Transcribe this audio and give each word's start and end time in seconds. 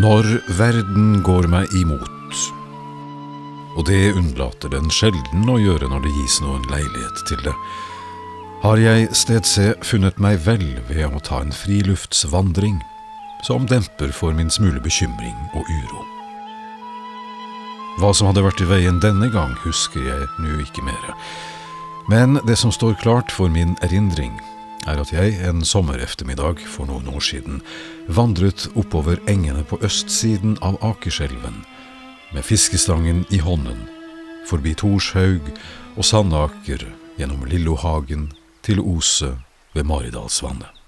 Når 0.00 0.24
verden 0.56 1.18
går 1.20 1.44
meg 1.52 1.74
imot, 1.76 2.38
og 3.76 3.84
det 3.84 4.14
unnlater 4.16 4.70
den 4.72 4.86
sjelden 4.88 5.44
å 5.50 5.58
gjøre 5.60 5.90
når 5.92 6.06
det 6.06 6.12
gis 6.14 6.38
noen 6.40 6.62
leilighet 6.70 7.20
til 7.28 7.42
det, 7.44 7.52
har 8.62 8.80
jeg 8.80 9.10
stedse 9.18 9.66
funnet 9.84 10.16
meg 10.16 10.38
vel 10.46 10.64
ved 10.88 11.04
å 11.04 11.20
ta 11.26 11.42
en 11.44 11.52
friluftsvandring 11.52 12.78
som 13.44 13.68
demper 13.68 14.14
for 14.16 14.32
min 14.32 14.48
smule 14.48 14.80
bekymring 14.80 15.36
og 15.52 15.68
uro. 15.68 16.06
Hva 18.00 18.14
som 18.16 18.30
hadde 18.30 18.46
vært 18.46 18.64
i 18.64 18.70
veien 18.70 19.02
denne 19.04 19.28
gang, 19.34 19.52
husker 19.66 20.06
jeg 20.06 20.30
nå 20.40 20.62
ikke 20.64 20.86
mere, 20.86 21.18
men 22.08 22.40
det 22.48 22.56
som 22.56 22.72
står 22.72 22.96
klart 23.04 23.36
for 23.36 23.52
min 23.52 23.76
erindring, 23.84 24.38
er 24.90 25.00
at 25.02 25.12
jeg 25.14 25.36
en 25.46 25.62
sommereftermiddag 25.66 26.64
for 26.66 26.88
noen 26.90 27.06
år 27.12 27.22
siden 27.22 27.60
vandret 28.10 28.66
oppover 28.74 29.20
engene 29.30 29.62
på 29.66 29.78
østsiden 29.86 30.56
av 30.66 30.80
Akerselven 30.84 31.62
med 32.34 32.46
fiskestangen 32.46 33.24
i 33.30 33.40
hånden, 33.42 33.86
forbi 34.50 34.74
Torshaug 34.78 35.46
og 35.96 36.04
Sandaker 36.06 36.84
gjennom 37.18 37.46
Lillohagen 37.50 38.30
til 38.66 38.82
Ose 38.82 39.34
ved 39.74 39.86
Maridalsvannet. 39.86 40.79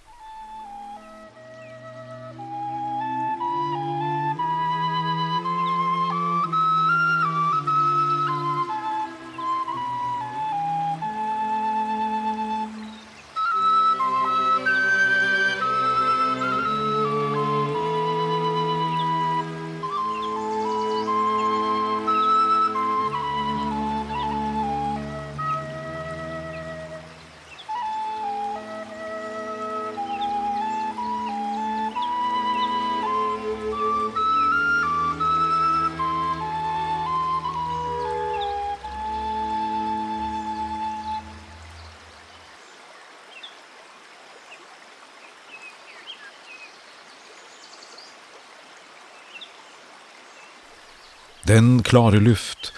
Den 51.43 51.83
klare 51.83 52.21
luft, 52.23 52.71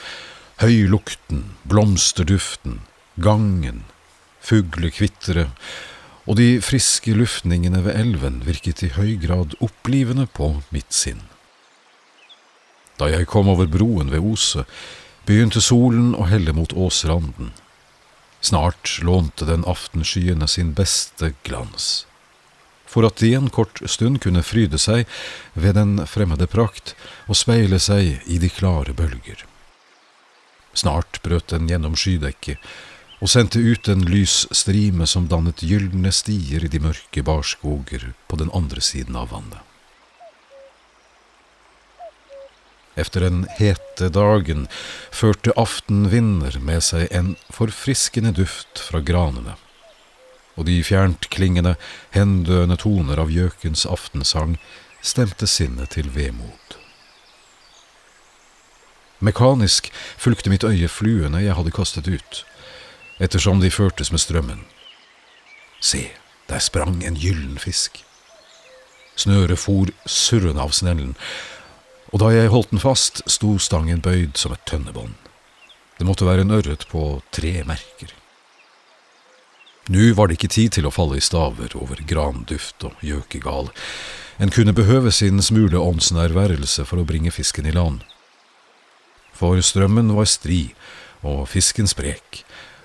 høylukten, 0.57 1.51
blomsterduften, 1.69 2.79
gangen, 3.21 3.83
fuglekvitteret 4.41 5.53
og 6.25 6.39
de 6.39 6.63
friske 6.65 7.13
luftningene 7.13 7.83
ved 7.85 7.99
elven 8.01 8.39
virket 8.47 8.81
i 8.87 8.89
høy 8.97 9.19
grad 9.21 9.53
opplivende 9.61 10.25
på 10.33 10.49
mitt 10.73 10.97
sinn. 10.97 11.21
Da 12.97 13.11
jeg 13.13 13.29
kom 13.29 13.53
over 13.53 13.69
broen 13.69 14.09
ved 14.15 14.25
Ose, 14.25 14.65
begynte 15.29 15.61
solen 15.61 16.15
å 16.17 16.25
helle 16.31 16.57
mot 16.57 16.73
åsranden. 16.73 17.53
Snart 18.41 18.97
lånte 19.05 19.45
den 19.45 19.69
aftenskyene 19.69 20.49
sin 20.49 20.73
beste 20.73 21.35
glans 21.45 22.07
for 22.95 23.07
at 23.09 23.19
de 23.19 23.33
en 23.35 23.51
kort 23.51 23.83
stund 23.91 24.23
kunne 24.23 24.45
fryde 24.47 24.79
seg 24.79 25.09
ved 25.59 25.75
den 25.75 25.99
fremmede 26.07 26.47
prakt 26.51 26.95
og 27.27 27.39
speile 27.41 27.81
seg 27.83 28.23
i 28.31 28.39
de 28.39 28.51
klare 28.53 28.95
bølger. 28.95 29.43
Snart 30.79 31.19
brøt 31.27 31.51
den 31.51 31.67
gjennom 31.71 31.99
skydekket 31.99 32.63
og 33.19 33.31
sendte 33.31 33.63
ut 33.63 33.89
en 33.91 34.05
lys 34.07 34.45
strime 34.55 35.07
som 35.11 35.27
dannet 35.31 35.63
gylne 35.67 36.11
stier 36.15 36.67
i 36.67 36.71
de 36.71 36.83
mørke 36.83 37.23
barskoger 37.27 38.13
på 38.29 38.39
den 38.39 38.51
andre 38.55 38.83
siden 38.85 39.19
av 39.19 39.31
vannet. 39.35 39.63
Efter 42.95 43.27
den 43.27 43.43
hete 43.59 44.07
dagen 44.15 44.69
førte 45.11 45.55
aftenvinder 45.59 46.61
med 46.63 46.85
seg 46.87 47.09
en 47.11 47.33
forfriskende 47.51 48.31
duft 48.37 48.79
fra 48.87 49.03
granene 49.03 49.57
og 50.55 50.67
de 50.69 50.79
fjerntklingende, 50.87 51.75
hendøende 52.15 52.77
toner 52.81 53.21
av 53.21 53.33
gjøkens 53.33 53.85
aftensang 53.91 54.57
stemte 55.05 55.49
sinnet 55.51 55.95
til 55.97 56.11
vemod. 56.15 56.79
Mekanisk 59.25 59.91
fulgte 60.21 60.51
mitt 60.53 60.65
øye 60.67 60.89
fluene 60.89 61.43
jeg 61.45 61.57
hadde 61.57 61.75
kastet 61.75 62.09
ut, 62.09 62.45
ettersom 63.23 63.61
de 63.63 63.71
førtes 63.73 64.11
med 64.13 64.21
strømmen. 64.21 64.65
Se, 65.81 66.11
der 66.49 66.61
sprang 66.61 67.03
en 67.05 67.17
gyllen 67.21 67.59
fisk. 67.59 68.03
Snøret 69.17 69.61
for 69.61 69.93
surrende 70.07 70.63
av 70.63 70.75
snellen, 70.75 71.15
og 72.13 72.21
da 72.23 72.31
jeg 72.35 72.51
holdt 72.53 72.71
den 72.71 72.83
fast, 72.83 73.23
sto 73.31 73.57
stangen 73.59 74.03
bøyd 74.03 74.37
som 74.39 74.53
et 74.55 74.63
tønnebånd. 74.71 75.15
Det 75.99 76.07
måtte 76.07 76.27
være 76.27 76.45
en 76.45 76.55
ørret 76.55 76.87
på 76.91 77.23
tre 77.35 77.63
merker. 77.67 78.13
Nå 79.93 80.15
var 80.17 80.29
det 80.29 80.39
ikke 80.39 80.49
tid 80.49 80.73
til 80.79 80.87
å 80.89 80.93
falle 80.95 81.19
i 81.21 81.25
staver 81.25 81.75
over 81.77 81.99
granduft 82.09 82.87
og 82.89 83.03
gjøkegal. 83.05 83.69
En 84.41 84.53
kunne 84.55 84.73
behøve 84.73 85.13
sin 85.13 85.43
smule 85.45 85.77
åndsnærværelse 85.77 86.87
for 86.89 87.03
å 87.03 87.05
bringe 87.05 87.33
fisken 87.35 87.69
i 87.69 87.75
land. 87.75 88.01
For 89.37 89.61
strømmen 89.61 90.15
var 90.17 90.31
stri 90.31 90.73
og 91.21 91.45
fisken 91.53 91.91
sprek, 91.91 92.45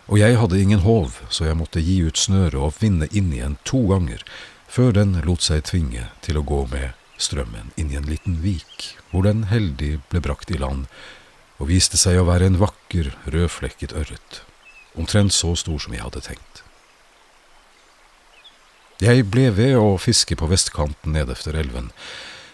og 0.09 0.19
jeg 0.19 0.35
hadde 0.41 0.59
ingen 0.59 0.83
håv, 0.83 1.21
så 1.29 1.47
jeg 1.47 1.59
måtte 1.59 1.83
gi 1.85 2.01
ut 2.03 2.19
snøret 2.19 2.59
og 2.59 2.75
vinne 2.81 3.07
inn 3.15 3.31
igjen 3.31 3.55
to 3.63 3.85
ganger 3.91 4.25
før 4.67 4.91
den 4.99 5.15
lot 5.23 5.45
seg 5.45 5.63
tvinge 5.69 6.09
til 6.25 6.41
å 6.41 6.45
gå 6.45 6.65
med 6.73 6.97
strømmen 7.21 7.71
inn 7.79 7.93
i 7.93 7.99
en 7.99 8.09
liten 8.09 8.41
vik, 8.43 8.95
hvor 9.11 9.23
den 9.23 9.45
heldig 9.53 9.99
ble 10.11 10.23
brakt 10.25 10.51
i 10.51 10.59
land 10.59 10.89
og 11.59 11.71
viste 11.71 11.99
seg 11.99 12.19
å 12.19 12.27
være 12.27 12.51
en 12.51 12.59
vakker, 12.59 13.13
rødflekket 13.27 13.95
ørret, 13.95 14.43
omtrent 14.99 15.35
så 15.35 15.55
stor 15.59 15.79
som 15.79 15.95
jeg 15.95 16.03
hadde 16.03 16.27
tenkt. 16.27 16.48
Jeg 18.99 19.29
ble 19.31 19.45
ved 19.55 19.77
å 19.79 19.93
fiske 19.95 20.35
på 20.35 20.49
vestkanten 20.51 21.13
ned 21.15 21.29
efter 21.31 21.55
elven, 21.55 21.87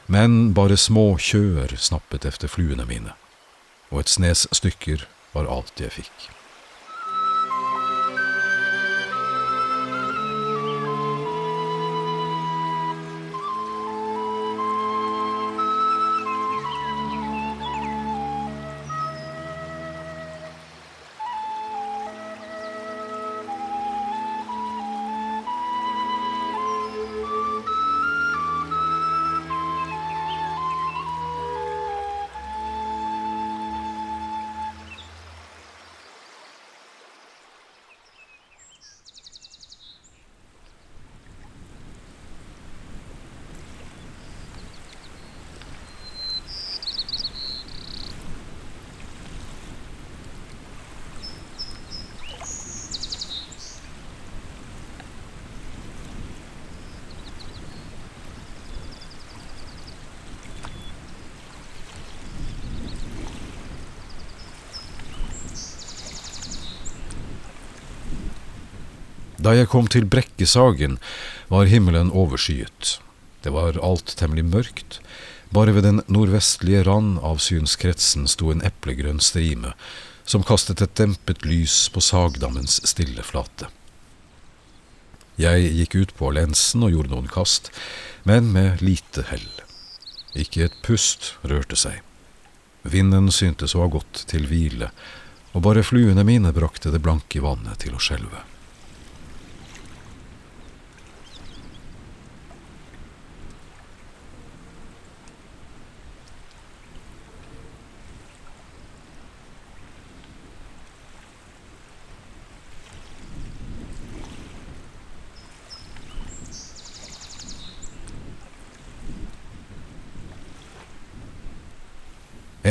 men 0.05 0.53
bare 0.53 0.77
små 0.77 1.15
kjøer 1.17 1.73
snappet 1.81 2.27
efter 2.29 2.51
fluene 2.53 2.85
mine, 2.85 3.15
og 3.89 4.03
et 4.03 4.13
snes 4.13 4.45
stykker 4.53 5.07
var 5.33 5.49
alt 5.49 5.81
jeg 5.81 5.95
fikk. 5.95 6.34
Da 69.45 69.51
jeg 69.53 69.69
kom 69.69 69.85
til 69.85 70.07
Brekkesagen, 70.09 70.95
var 71.53 71.69
himmelen 71.69 72.09
overskyet. 72.09 72.95
Det 73.45 73.51
var 73.53 73.77
alt 73.77 74.15
temmelig 74.17 74.47
mørkt. 74.47 74.97
Bare 75.53 75.75
ved 75.75 75.85
den 75.85 76.01
nordvestlige 76.09 76.81
rand 76.87 77.19
av 77.21 77.37
synskretsen 77.43 78.25
sto 78.31 78.49
en 78.49 78.63
eplegrønn 78.65 79.21
strime, 79.21 79.75
som 80.25 80.41
kastet 80.41 80.81
et 80.81 80.95
dempet 80.97 81.45
lys 81.45 81.75
på 81.93 82.01
sagdammens 82.01 82.79
stille 82.89 83.21
flate. 83.21 83.69
Jeg 85.37 85.69
gikk 85.77 85.99
ut 85.99 86.15
på 86.17 86.31
lensen 86.33 86.87
og 86.87 86.95
gjorde 86.95 87.13
noen 87.13 87.29
kast, 87.29 87.69
men 88.25 88.49
med 88.55 88.81
lite 88.81 89.27
hell. 89.29 89.45
Ikke 90.33 90.65
et 90.65 90.81
pust 90.81 91.35
rørte 91.45 91.77
seg. 91.77 92.01
Vinden 92.81 93.29
syntes 93.29 93.77
å 93.77 93.85
ha 93.85 93.93
gått 93.93 94.25
til 94.31 94.49
hvile, 94.49 94.89
og 95.53 95.67
bare 95.69 95.85
fluene 95.85 96.25
mine 96.25 96.49
brakte 96.55 96.89
det 96.89 97.03
blanke 97.05 97.45
vannet 97.45 97.85
til 97.85 97.93
å 97.93 98.01
skjelve. 98.01 98.41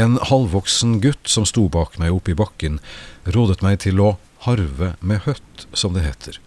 En 0.04 0.18
halvvoksen 0.20 1.00
gutt 1.00 1.28
som 1.32 1.46
sto 1.48 1.62
bak 1.72 1.94
meg 1.96 2.12
oppe 2.12 2.34
i 2.34 2.36
bakken, 2.36 2.80
rådet 3.24 3.62
meg 3.64 3.78
til 3.86 4.02
å 4.04 4.08
harve 4.44 4.90
med 5.00 5.22
høtt, 5.24 5.64
som 5.72 5.94
det 5.94 6.02
heter. 6.04 6.40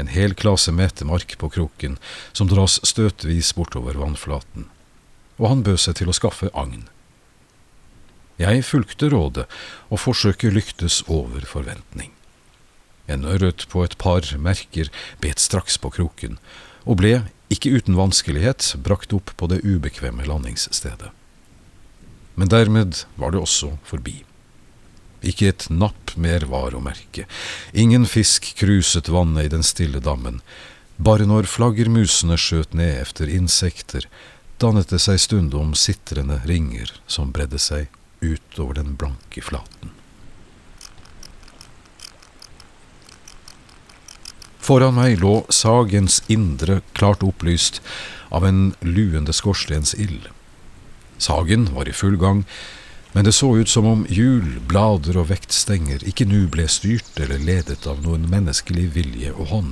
En 0.00 0.08
hel 0.08 0.32
klase 0.38 0.72
metemark 0.72 1.34
på 1.40 1.50
kroken, 1.52 1.98
som 2.32 2.48
dras 2.48 2.78
støtvis 2.88 3.50
bortover 3.58 3.98
vannflaten. 4.00 4.70
Og 5.36 5.50
han 5.50 5.64
bød 5.66 5.82
seg 5.82 5.98
til 6.00 6.12
å 6.12 6.16
skaffe 6.16 6.48
agn. 6.56 6.86
Jeg 8.40 8.64
fulgte 8.68 9.10
rådet, 9.12 9.44
og 9.92 10.00
forsøket 10.06 10.56
lyktes 10.56 11.02
over 11.04 11.44
forventning. 11.48 12.14
En 13.12 13.28
ørret 13.28 13.66
på 13.72 13.84
et 13.84 13.98
par 14.00 14.24
merker 14.40 14.88
bet 15.20 15.42
straks 15.42 15.76
på 15.76 15.92
kroken, 15.98 16.40
og 16.88 17.02
ble, 17.02 17.14
ikke 17.52 17.76
uten 17.76 17.98
vanskelighet, 17.98 18.72
brakt 18.80 19.12
opp 19.16 19.36
på 19.36 19.52
det 19.52 19.60
ubekvemme 19.68 20.24
landingsstedet. 20.28 21.12
Men 22.36 22.52
dermed 22.52 23.02
var 23.16 23.32
det 23.32 23.40
også 23.40 23.74
forbi. 23.88 24.20
Ikke 25.26 25.48
et 25.50 25.66
napp 25.72 26.12
mer 26.20 26.44
var 26.50 26.76
å 26.76 26.82
merke. 26.84 27.24
Ingen 27.72 28.06
fisk 28.06 28.52
kruset 28.60 29.08
vannet 29.08 29.48
i 29.48 29.52
den 29.56 29.64
stille 29.66 30.02
dammen. 30.04 30.42
Bare 30.96 31.26
når 31.28 31.48
flaggermusene 31.50 32.36
skjøt 32.40 32.76
ned 32.76 33.00
efter 33.02 33.32
insekter, 33.32 34.06
dannet 34.60 34.92
det 34.92 35.00
seg 35.02 35.20
stundom 35.20 35.74
sitrende 35.76 36.42
ringer 36.48 36.92
som 37.08 37.32
bredde 37.32 37.60
seg 37.60 37.88
utover 38.20 38.78
den 38.78 38.94
blanke 39.00 39.42
flaten. 39.44 39.92
Foran 44.66 44.96
meg 44.96 45.20
lå 45.22 45.44
sagens 45.52 46.22
indre 46.32 46.80
klart 46.96 47.22
opplyst 47.22 47.78
av 48.34 48.48
en 48.48 48.72
luende 48.82 49.34
skorstensild. 49.36 50.26
Sagen 51.18 51.70
var 51.74 51.88
i 51.88 51.94
full 51.96 52.16
gang, 52.20 52.44
men 53.12 53.24
det 53.24 53.32
så 53.32 53.56
ut 53.56 53.68
som 53.68 53.86
om 53.88 54.02
hjul, 54.12 54.58
blader 54.68 55.16
og 55.16 55.30
vektstenger 55.30 56.02
ikke 56.04 56.26
nu 56.28 56.42
ble 56.52 56.66
styrt 56.68 57.16
eller 57.16 57.40
ledet 57.40 57.86
av 57.88 58.02
noen 58.04 58.26
menneskelig 58.28 58.90
vilje 58.98 59.32
og 59.32 59.48
hånd, 59.54 59.70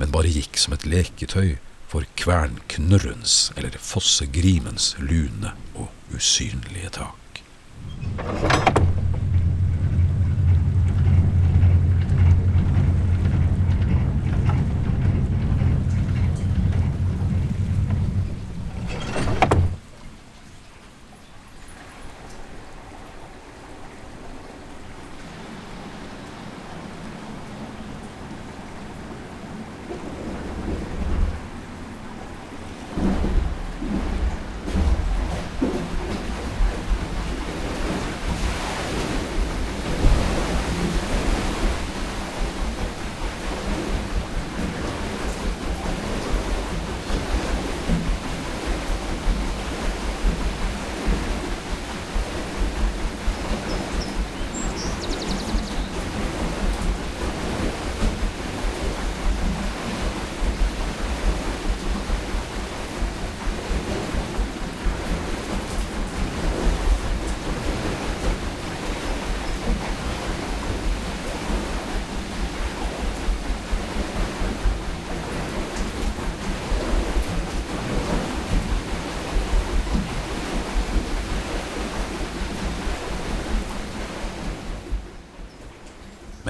men 0.00 0.14
bare 0.14 0.32
gikk 0.32 0.58
som 0.58 0.74
et 0.74 0.88
leketøy 0.88 1.60
for 1.92 2.08
kvernknurrens 2.18 3.52
eller 3.54 3.76
fossegrimens 3.78 4.94
lune 4.98 5.52
og 5.76 6.16
usynlige 6.16 6.90
tak. 6.98 7.42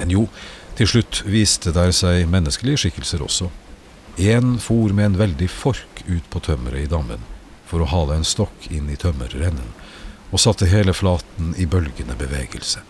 Men 0.03 0.11
jo, 0.11 0.25
til 0.75 0.89
slutt 0.89 1.21
viste 1.31 1.71
der 1.71 1.93
seg 1.95 2.25
menneskelige 2.27 2.81
skikkelser 2.81 3.21
også. 3.23 3.47
En 4.19 4.57
for 4.59 4.91
med 4.91 5.13
en 5.13 5.21
veldig 5.21 5.47
fork 5.47 6.01
ut 6.09 6.25
på 6.29 6.41
tømmeret 6.43 6.83
i 6.83 6.89
dammen 6.91 7.23
for 7.69 7.81
å 7.81 7.87
hale 7.87 8.17
en 8.19 8.27
stokk 8.27 8.67
inn 8.67 8.89
i 8.91 8.97
tømmerrennen, 8.99 9.69
og 10.29 10.41
satte 10.43 10.67
hele 10.67 10.91
flaten 10.93 11.53
i 11.55 11.65
bølgende 11.65 12.17
bevegelse. 12.19 12.83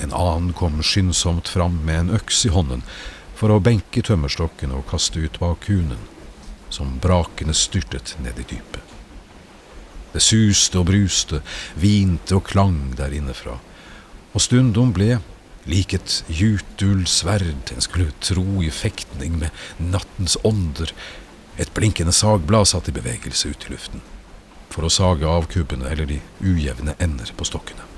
En 0.00 0.16
annen 0.16 0.54
kom 0.56 0.80
skyndsomt 0.80 1.50
fram 1.52 1.76
med 1.84 2.00
en 2.00 2.14
øks 2.16 2.40
i 2.48 2.54
hånden 2.54 2.82
for 3.36 3.52
å 3.52 3.60
benke 3.60 4.00
tømmerstokken 4.02 4.72
og 4.72 4.88
kaste 4.88 5.20
ut 5.20 5.36
bak 5.42 5.60
kunen, 5.68 6.00
som 6.72 6.96
brakende 7.04 7.54
styrtet 7.54 8.16
ned 8.24 8.40
i 8.40 8.48
dypet. 8.48 8.80
Det 10.16 10.24
suste 10.24 10.80
og 10.80 10.88
bruste, 10.88 11.44
hvinte 11.76 12.40
og 12.40 12.48
klang 12.48 12.96
der 12.96 13.12
innefra, 13.12 13.60
og 14.32 14.42
stundom 14.42 14.96
ble, 14.96 15.20
lik 15.70 15.94
et 15.96 16.16
jutulsverd 16.28 17.72
en 17.72 17.84
skulle 17.84 18.12
tro 18.24 18.62
i 18.62 18.70
fektning 18.72 19.38
med 19.40 19.64
nattens 19.78 20.36
ånder, 20.44 20.92
et 21.56 21.70
blinkende 21.74 22.12
sagblad 22.12 22.68
satt 22.68 22.90
i 22.90 22.96
bevegelse 22.96 23.52
ut 23.52 23.66
i 23.68 23.74
luften, 23.74 24.04
for 24.74 24.86
å 24.86 24.92
sage 24.92 25.28
av 25.28 25.48
kubbene 25.50 25.88
eller 25.90 26.10
de 26.10 26.20
ujevne 26.42 26.96
ender 26.98 27.30
på 27.38 27.46
stokkene. 27.48 27.93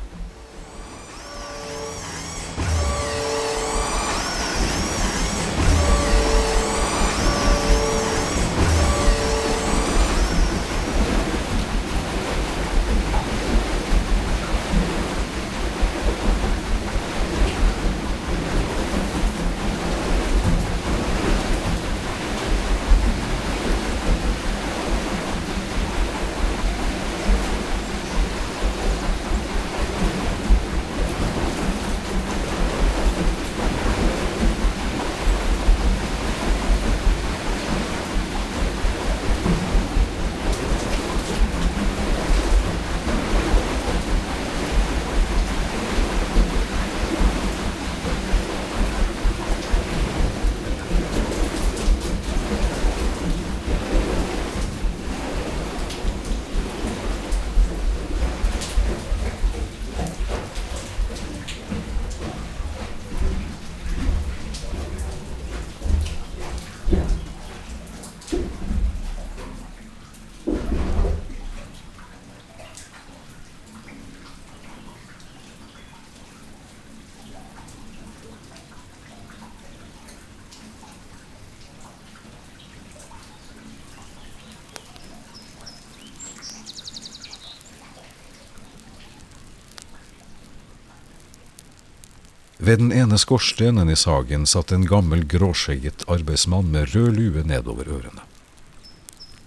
Ved 92.67 92.81
den 92.81 92.91
ene 92.91 93.15
skorstenen 93.15 93.91
i 93.93 93.95
sagen 93.95 94.43
satt 94.51 94.73
en 94.75 94.89
gammel 94.91 95.21
gråskjegget 95.31 96.03
arbeidsmann 96.11 96.73
med 96.73 96.97
rød 96.97 97.13
lue 97.15 97.45
nedover 97.47 97.87
ørene. 97.87 98.25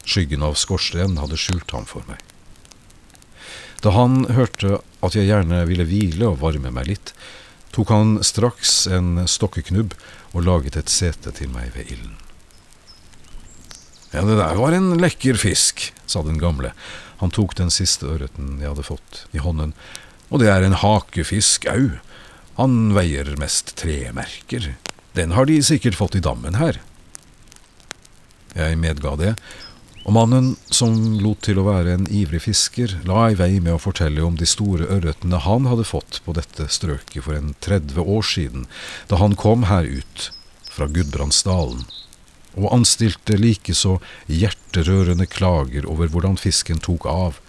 Skyggen 0.08 0.46
av 0.46 0.56
skorstenen 0.56 1.20
hadde 1.20 1.40
skjult 1.42 1.74
ham 1.76 1.84
for 1.90 2.06
meg. 2.08 2.22
Da 3.84 3.92
han 3.92 4.24
hørte 4.32 4.80
at 5.04 5.20
jeg 5.20 5.28
gjerne 5.28 5.66
ville 5.68 5.88
hvile 5.90 6.32
og 6.32 6.40
varme 6.46 6.72
meg 6.72 6.88
litt, 6.94 7.14
tok 7.76 7.92
han 7.92 8.18
straks 8.24 8.88
en 8.88 9.26
stokkeknubb 9.28 9.98
og 10.32 10.46
laget 10.48 10.80
et 10.80 10.92
sete 10.92 11.36
til 11.36 11.52
meg 11.52 11.74
ved 11.76 11.92
ilden. 11.92 12.16
Ja, 14.16 14.24
det 14.24 14.40
der 14.40 14.56
var 14.64 14.74
en 14.74 14.94
lekker 14.96 15.36
fisk, 15.36 15.90
sa 16.08 16.24
den 16.24 16.40
gamle. 16.40 16.72
Han 17.20 17.36
tok 17.36 17.60
den 17.60 17.68
siste 17.68 18.08
ørreten 18.08 18.62
jeg 18.64 18.72
hadde 18.72 18.88
fått, 18.88 19.26
i 19.36 19.44
hånden. 19.44 19.76
Og 20.32 20.40
det 20.40 20.54
er 20.56 20.64
en 20.64 20.80
hakefisk 20.80 21.68
au. 21.68 22.00
Han 22.60 22.92
veier 22.92 23.38
mest 23.39 23.78
tre 23.80 24.10
merker. 24.12 24.74
Den 25.16 25.32
har 25.32 25.48
de 25.48 25.62
sikkert 25.63 25.96
fått 25.96 26.18
i 26.20 26.24
dammen 26.24 26.58
her. 26.60 26.82
Jeg 28.51 28.75
medga 28.82 29.13
det, 29.16 29.36
og 30.04 30.16
mannen, 30.18 30.50
som 30.74 30.96
lot 31.22 31.44
til 31.46 31.62
å 31.62 31.68
være 31.70 31.94
en 31.96 32.08
ivrig 32.12 32.42
fisker, 32.44 32.98
la 33.08 33.30
i 33.30 33.38
vei 33.39 33.62
med 33.62 33.78
å 33.78 33.80
fortelle 33.80 34.24
om 34.25 34.36
de 34.36 34.48
store 34.50 34.89
ørretene 34.92 35.39
han 35.46 35.70
hadde 35.70 35.88
fått 35.88 36.20
på 36.25 36.36
dette 36.36 36.68
strøket 36.68 37.24
for 37.28 37.38
en 37.38 37.54
30 37.63 38.04
år 38.04 38.28
siden, 38.28 38.68
da 39.08 39.22
han 39.24 39.39
kom 39.39 39.68
her 39.70 39.88
ut 39.88 40.30
fra 40.68 40.89
Gudbrandsdalen 40.92 41.86
og 42.60 42.72
anstilte 42.74 43.38
likeså 43.39 44.00
hjerterørende 44.28 45.30
klager 45.30 45.88
over 45.88 46.10
hvordan 46.12 46.36
fisken 46.42 46.82
tok 46.84 47.06
av, 47.08 47.39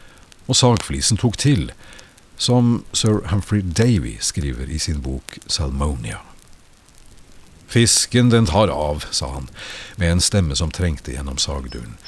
og 0.46 0.58
sagflisen 0.58 1.18
tok 1.18 1.38
til, 1.40 1.70
som 2.40 2.84
sir 2.96 3.20
Humphrey 3.28 3.60
Davy 3.60 4.16
skriver 4.20 4.70
i 4.70 4.78
sin 4.78 5.02
bok 5.04 5.38
Salmonia. 5.46 6.22
Fisken 7.68 8.30
den 8.32 8.48
tar 8.48 8.72
av, 8.72 9.04
sa 9.10 9.28
han, 9.34 9.48
med 9.96 10.12
en 10.12 10.22
stemme 10.24 10.56
som 10.56 10.72
trengte 10.72 11.12
gjennom 11.12 11.36
sagduren. 11.38 11.98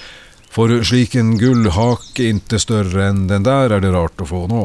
For 0.53 0.73
slik 0.85 1.15
en 1.21 1.37
gullhake 1.39 2.31
inte 2.33 2.59
større 2.61 3.11
enn 3.11 3.27
den 3.29 3.45
der 3.47 3.77
er 3.77 3.85
det 3.85 3.93
rart 3.93 4.25
å 4.25 4.29
få 4.29 4.47
nå. 4.51 4.65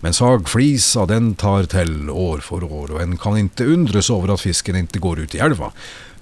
Men 0.00 0.16
sagflisa 0.16 1.06
den 1.08 1.34
tar 1.40 1.68
til 1.72 2.10
år 2.10 2.42
for 2.44 2.64
år, 2.64 2.96
og 2.96 3.04
en 3.04 3.14
kan 3.20 3.38
ikke 3.40 3.68
undres 3.76 4.10
over 4.12 4.34
at 4.34 4.42
fisken 4.42 4.80
ikke 4.82 5.04
går 5.04 5.22
ut 5.24 5.36
i 5.36 5.44
elva, 5.44 5.70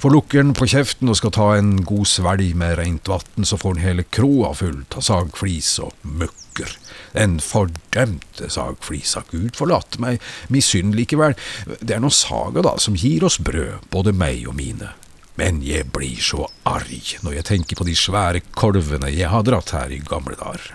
For 0.02 0.10
lukker 0.10 0.40
den 0.42 0.50
på 0.58 0.66
kjeften 0.66 1.12
og 1.12 1.14
skal 1.14 1.30
ta 1.30 1.44
en 1.54 1.76
god 1.86 2.08
svelg 2.10 2.56
med 2.58 2.74
reint 2.80 3.06
vann, 3.06 3.46
så 3.46 3.54
får 3.54 3.76
den 3.76 3.84
hele 3.84 4.04
kroa 4.10 4.50
full 4.58 4.80
av 4.98 5.04
sagflis 5.06 5.76
og 5.78 5.92
mukker. 6.02 6.74
Den 7.12 7.38
fordømte 7.44 8.48
sagflisa, 8.52 9.24
Gud 9.30 9.56
forlate 9.58 10.00
meg, 10.02 10.20
misunn 10.52 10.94
likevel, 10.96 11.36
det 11.80 11.96
er 11.96 12.02
nå 12.02 12.10
saga, 12.12 12.64
da, 12.64 12.76
som 12.80 12.96
gir 12.96 13.26
oss 13.28 13.38
brød, 13.42 13.88
både 13.92 14.14
meg 14.16 14.46
og 14.48 14.56
mine. 14.58 14.94
Men 15.40 15.62
jeg 15.64 15.88
blir 15.92 16.20
så 16.20 16.46
arg 16.68 17.16
når 17.24 17.38
jeg 17.38 17.48
tenker 17.48 17.78
på 17.78 17.86
de 17.88 17.96
svære 17.96 18.42
kolvene 18.52 19.12
jeg 19.12 19.30
har 19.32 19.44
dratt 19.48 19.72
her 19.76 19.92
i 19.92 20.00
gamle 20.04 20.36
dager. 20.40 20.74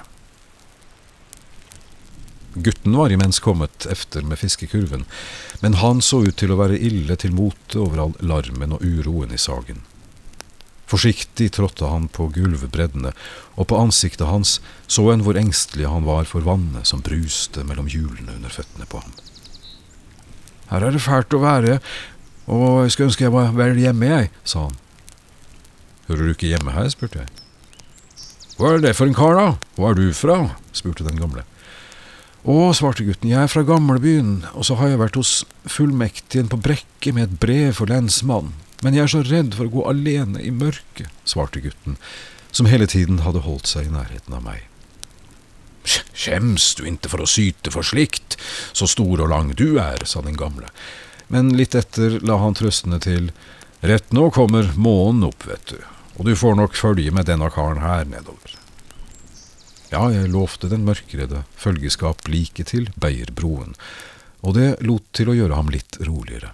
Gutten 2.58 2.96
var 2.98 3.14
imens 3.14 3.38
kommet 3.40 3.86
efter 3.86 4.26
med 4.26 4.40
fiskekurven, 4.42 5.06
men 5.62 5.78
han 5.78 6.02
så 6.02 6.24
ut 6.26 6.40
til 6.42 6.54
å 6.54 6.58
være 6.58 6.80
ille 6.82 7.14
til 7.22 7.36
mote 7.38 7.78
over 7.78 8.02
all 8.02 8.16
larmen 8.26 8.74
og 8.74 8.82
uroen 8.82 9.34
i 9.34 9.38
sagen. 9.42 9.84
Forsiktig 10.88 11.50
trådte 11.58 11.90
han 11.92 12.08
på 12.08 12.30
gulvbreddene, 12.32 13.12
og 13.60 13.68
på 13.68 13.80
ansiktet 13.80 14.30
hans 14.30 14.58
så 14.88 15.10
en 15.12 15.24
hvor 15.26 15.40
engstelig 15.40 15.90
han 15.90 16.08
var 16.08 16.28
for 16.30 16.46
vannet 16.48 16.88
som 16.88 17.04
bruste 17.04 17.66
mellom 17.68 17.90
hjulene 17.92 18.38
under 18.38 18.54
føttene 18.54 18.88
på 18.88 19.02
ham. 19.04 19.16
Her 20.72 20.88
er 20.88 20.96
det 20.96 21.04
fælt 21.04 21.36
å 21.36 21.44
være, 21.44 21.80
og 22.48 22.86
jeg 22.86 22.94
skulle 22.94 23.12
ønske 23.12 23.28
jeg 23.28 23.36
var 23.36 23.52
vel 23.56 23.80
hjemme, 23.80 24.08
jeg, 24.08 24.32
sa 24.48 24.68
han. 24.70 24.80
Hører 26.08 26.24
du 26.24 26.32
ikke 26.32 26.54
hjemme 26.54 26.72
her? 26.72 26.88
spurte 26.92 27.26
jeg. 27.26 27.36
Hva 28.58 28.74
er 28.74 28.82
det 28.82 28.96
for 28.96 29.10
en 29.10 29.18
kar, 29.18 29.36
da? 29.36 29.48
Hvor 29.76 29.92
er 29.92 30.00
du 30.00 30.16
fra? 30.16 30.38
spurte 30.72 31.04
den 31.08 31.20
gamle. 31.20 31.44
Å, 32.48 32.72
svarte 32.72 33.04
gutten, 33.04 33.28
jeg 33.28 33.44
er 33.44 33.52
fra 33.52 33.66
gamlebyen, 33.68 34.46
og 34.56 34.64
så 34.64 34.78
har 34.80 34.94
jeg 34.94 35.02
vært 35.02 35.20
hos 35.20 35.32
fullmektigen 35.68 36.48
på 36.48 36.60
Brekke 36.64 37.12
med 37.12 37.28
et 37.28 37.40
brev 37.44 37.76
for 37.76 37.92
lensmannen, 37.92 38.56
men 38.86 38.98
jeg 38.98 39.08
er 39.08 39.14
så 39.14 39.24
redd 39.26 39.56
for 39.58 39.68
å 39.68 39.74
gå 39.74 39.86
alene 39.90 40.42
i 40.44 40.52
mørket, 40.54 41.10
svarte 41.26 41.62
gutten, 41.64 41.98
som 42.52 42.70
hele 42.70 42.88
tiden 42.90 43.24
hadde 43.26 43.46
holdt 43.46 43.70
seg 43.70 43.88
i 43.88 43.94
nærheten 43.94 44.36
av 44.38 44.46
meg. 44.46 44.66
Skjems 45.88 46.74
du 46.76 46.84
ikke 46.90 47.12
for 47.12 47.24
å 47.24 47.30
syte 47.30 47.72
for 47.74 47.86
slikt, 47.86 48.38
så 48.76 48.88
stor 48.90 49.24
og 49.24 49.32
lang 49.32 49.54
du 49.56 49.80
er, 49.82 50.04
sa 50.06 50.22
den 50.26 50.38
gamle, 50.40 50.70
men 51.32 51.54
litt 51.60 51.76
etter 51.76 52.20
la 52.24 52.40
han 52.42 52.58
trøstende 52.58 53.00
til, 53.04 53.32
rett 53.82 54.14
nå 54.16 54.30
kommer 54.36 54.72
månen 54.76 55.28
opp, 55.30 55.48
vet 55.48 55.74
du, 55.74 55.80
og 56.18 56.28
du 56.28 56.36
får 56.36 56.58
nok 56.60 56.78
følge 56.78 57.14
med 57.16 57.30
denne 57.30 57.50
karen 57.54 57.84
her 57.84 58.06
nedover. 58.10 58.56
Ja, 59.88 60.10
jeg 60.12 60.34
lovte 60.34 60.68
den 60.68 60.84
mørkredde 60.88 61.46
følgeskap 61.56 62.28
like 62.28 62.66
til 62.68 62.90
Beierbroen, 63.00 63.78
og 64.44 64.58
det 64.60 64.76
lot 64.84 65.06
til 65.16 65.32
å 65.32 65.38
gjøre 65.38 65.60
ham 65.60 65.72
litt 65.72 66.00
roligere. 66.04 66.52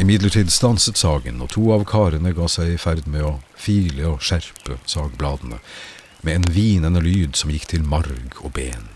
Imidlertid 0.00 0.48
stanset 0.48 0.96
sagen, 0.96 1.42
og 1.44 1.50
to 1.52 1.66
av 1.74 1.82
karene 1.84 2.32
ga 2.32 2.46
seg 2.48 2.70
i 2.72 2.78
ferd 2.80 3.04
med 3.10 3.26
å 3.26 3.34
file 3.60 4.06
og 4.08 4.22
skjerpe 4.24 4.78
sagbladene, 4.88 5.58
med 6.24 6.38
en 6.38 6.46
hvinende 6.54 7.02
lyd 7.04 7.36
som 7.36 7.52
gikk 7.52 7.66
til 7.68 7.84
marg 7.84 8.38
og 8.40 8.54
ben. 8.56 8.88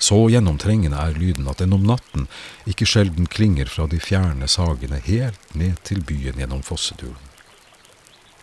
Så 0.00 0.16
gjennomtrengende 0.32 0.96
er 0.96 1.18
lyden 1.20 1.48
at 1.52 1.60
den 1.60 1.76
om 1.76 1.84
natten 1.84 2.24
ikke 2.64 2.88
sjelden 2.88 3.28
klinger 3.28 3.68
fra 3.68 3.84
de 3.84 4.00
fjerne 4.00 4.48
sagene 4.48 5.02
helt 5.04 5.52
ned 5.52 5.76
til 5.84 6.00
byen 6.08 6.40
gjennom 6.40 6.64
fosseturen. 6.64 7.20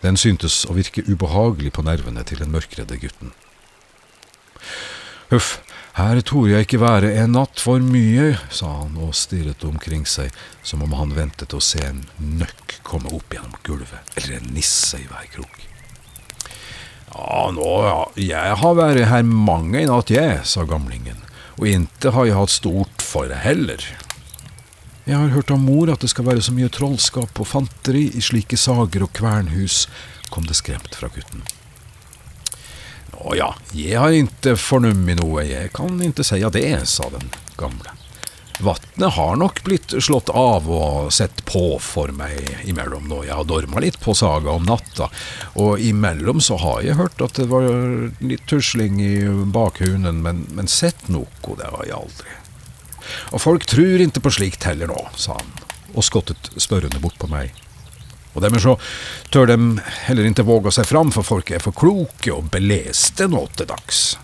Den 0.04 0.14
syntes 0.14 0.60
å 0.70 0.76
virke 0.78 1.02
ubehagelig 1.02 1.74
på 1.74 1.82
nervene 1.82 2.22
til 2.22 2.38
den 2.38 2.54
mørkredde 2.54 3.00
gutten. 3.02 3.34
Huff, 5.28 5.58
her 5.98 6.20
torde 6.24 6.54
jeg 6.54 6.64
ikke 6.64 6.78
være 6.80 7.10
en 7.20 7.34
natt 7.36 7.60
for 7.60 7.82
mye, 7.84 8.30
sa 8.48 8.70
han 8.78 8.94
og 9.02 9.16
stirret 9.18 9.64
omkring 9.68 10.06
seg 10.08 10.32
som 10.64 10.80
om 10.86 10.94
han 10.96 11.12
ventet 11.12 11.52
å 11.52 11.60
se 11.60 11.82
en 11.84 12.04
nøkk 12.16 12.78
komme 12.86 13.12
opp 13.12 13.36
gjennom 13.36 13.58
gulvet, 13.66 14.14
eller 14.16 14.38
en 14.38 14.48
nisse 14.56 15.02
i 15.02 15.04
hver 15.10 15.26
krok. 15.34 15.66
Ja, 17.12 17.42
nå, 17.52 17.68
ja, 17.84 17.98
jeg 18.20 18.56
har 18.62 18.78
vært 18.78 19.04
her 19.10 19.28
mange 19.28 19.82
en 19.82 19.92
natt, 19.92 20.14
jeg, 20.14 20.40
sa 20.48 20.64
gamlingen, 20.68 21.20
og 21.58 21.68
inte 21.68 22.14
har 22.16 22.30
jeg 22.30 22.38
hatt 22.38 22.56
stort 22.56 23.04
for 23.04 23.28
det 23.28 23.42
heller. 23.44 23.84
Jeg 25.04 25.16
har 25.16 25.36
hørt 25.36 25.52
av 25.52 25.60
mor 25.60 25.92
at 25.92 26.00
det 26.04 26.12
skal 26.14 26.30
være 26.30 26.44
så 26.44 26.56
mye 26.56 26.72
trollskap 26.72 27.36
og 27.36 27.52
fanteri 27.52 28.06
i 28.16 28.24
slike 28.24 28.56
sager 28.60 29.04
og 29.04 29.12
kvernhus, 29.16 29.86
kom 30.32 30.48
det 30.48 30.56
skremt 30.56 30.96
fra 30.96 31.12
gutten. 31.12 31.44
Å 33.18 33.34
ja, 33.34 33.52
jeg 33.74 33.98
har 33.98 34.14
inte 34.14 34.54
fornummet 34.58 35.18
noe, 35.18 35.42
jeg 35.46 35.72
kan 35.74 35.98
inte 36.02 36.26
seia 36.26 36.50
det, 36.54 36.70
sa 36.86 37.08
den 37.10 37.26
gamle. 37.58 37.94
Vatnet 38.58 39.14
har 39.14 39.36
nok 39.38 39.60
blitt 39.62 39.92
slått 40.02 40.30
av 40.34 40.66
og 40.70 41.12
sett 41.14 41.44
på 41.46 41.78
for 41.82 42.10
meg 42.14 42.66
imellom 42.66 43.06
når 43.06 43.28
jeg 43.28 43.36
har 43.38 43.46
dorma 43.46 43.82
litt 43.82 44.00
på 44.02 44.14
saga 44.18 44.50
om 44.58 44.66
natta, 44.66 45.06
og 45.62 45.78
imellom 45.82 46.42
så 46.42 46.58
har 46.58 46.82
jeg 46.82 46.98
hørt 46.98 47.22
at 47.22 47.38
det 47.38 47.46
var 47.52 47.68
litt 48.18 48.46
tusling 48.50 48.98
i 49.02 49.14
bakhunden, 49.54 50.22
men, 50.26 50.42
men 50.54 50.70
sett 50.70 51.06
noe, 51.06 51.30
det 51.58 51.70
har 51.70 51.86
jeg 51.86 51.98
aldri. 52.00 52.34
Og 53.30 53.42
folk 53.42 53.66
trur 53.70 54.02
ikke 54.02 54.26
på 54.26 54.34
slikt 54.40 54.66
heller 54.66 54.90
nå, 54.90 54.98
sa 55.14 55.38
han, 55.38 55.54
og 55.94 56.06
skottet 56.06 56.50
spørrende 56.58 57.02
bort 57.02 57.18
på 57.22 57.30
meg. 57.30 57.54
Og 58.34 58.42
dermed 58.44 58.62
så 58.62 58.76
tør 59.32 59.50
de 59.50 59.58
heller 60.06 60.28
ikke 60.28 60.46
våge 60.46 60.72
seg 60.74 60.88
fram, 60.88 61.12
for 61.14 61.26
folk 61.26 61.50
er 61.50 61.62
for 61.64 61.76
kloke 61.76 62.32
og 62.34 62.50
beleste 62.52 63.28
nå 63.30 63.46
dags. 63.60 64.18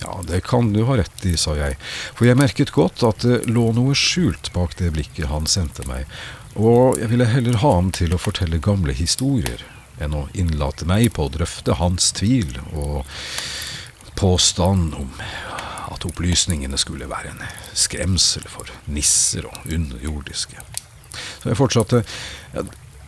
Ja, 0.00 0.20
det 0.28 0.42
kan 0.46 0.72
du 0.72 0.84
ha 0.84 0.98
rett 1.00 1.24
i, 1.24 1.36
sa 1.40 1.56
jeg, 1.56 1.78
for 2.14 2.28
jeg 2.28 2.38
merket 2.38 2.74
godt 2.74 3.02
at 3.06 3.24
det 3.24 3.46
lå 3.48 3.70
noe 3.74 3.96
skjult 3.96 4.52
bak 4.54 4.76
det 4.78 4.92
blikket 4.94 5.30
han 5.32 5.48
sendte 5.48 5.86
meg, 5.88 6.04
og 6.56 7.00
jeg 7.00 7.10
ville 7.12 7.28
heller 7.28 7.58
ha 7.62 7.72
ham 7.78 7.90
til 7.96 8.14
å 8.14 8.20
fortelle 8.20 8.60
gamle 8.62 8.94
historier 8.96 9.64
enn 10.00 10.14
å 10.16 10.26
innlate 10.36 10.88
meg 10.88 11.10
på 11.16 11.26
å 11.26 11.32
drøfte 11.32 11.78
hans 11.80 12.10
tvil 12.16 12.58
og 12.76 13.04
påstand 14.16 14.96
om 14.96 15.12
at 15.92 16.04
opplysningene 16.08 16.78
skulle 16.80 17.08
være 17.08 17.32
en 17.32 17.44
skremsel 17.76 18.44
for 18.52 18.68
nisser 18.92 19.48
og 19.48 19.64
underjordiske. 19.64 20.60
Så 21.42 21.50
jeg 21.50 21.58
fortsatte. 21.58 22.02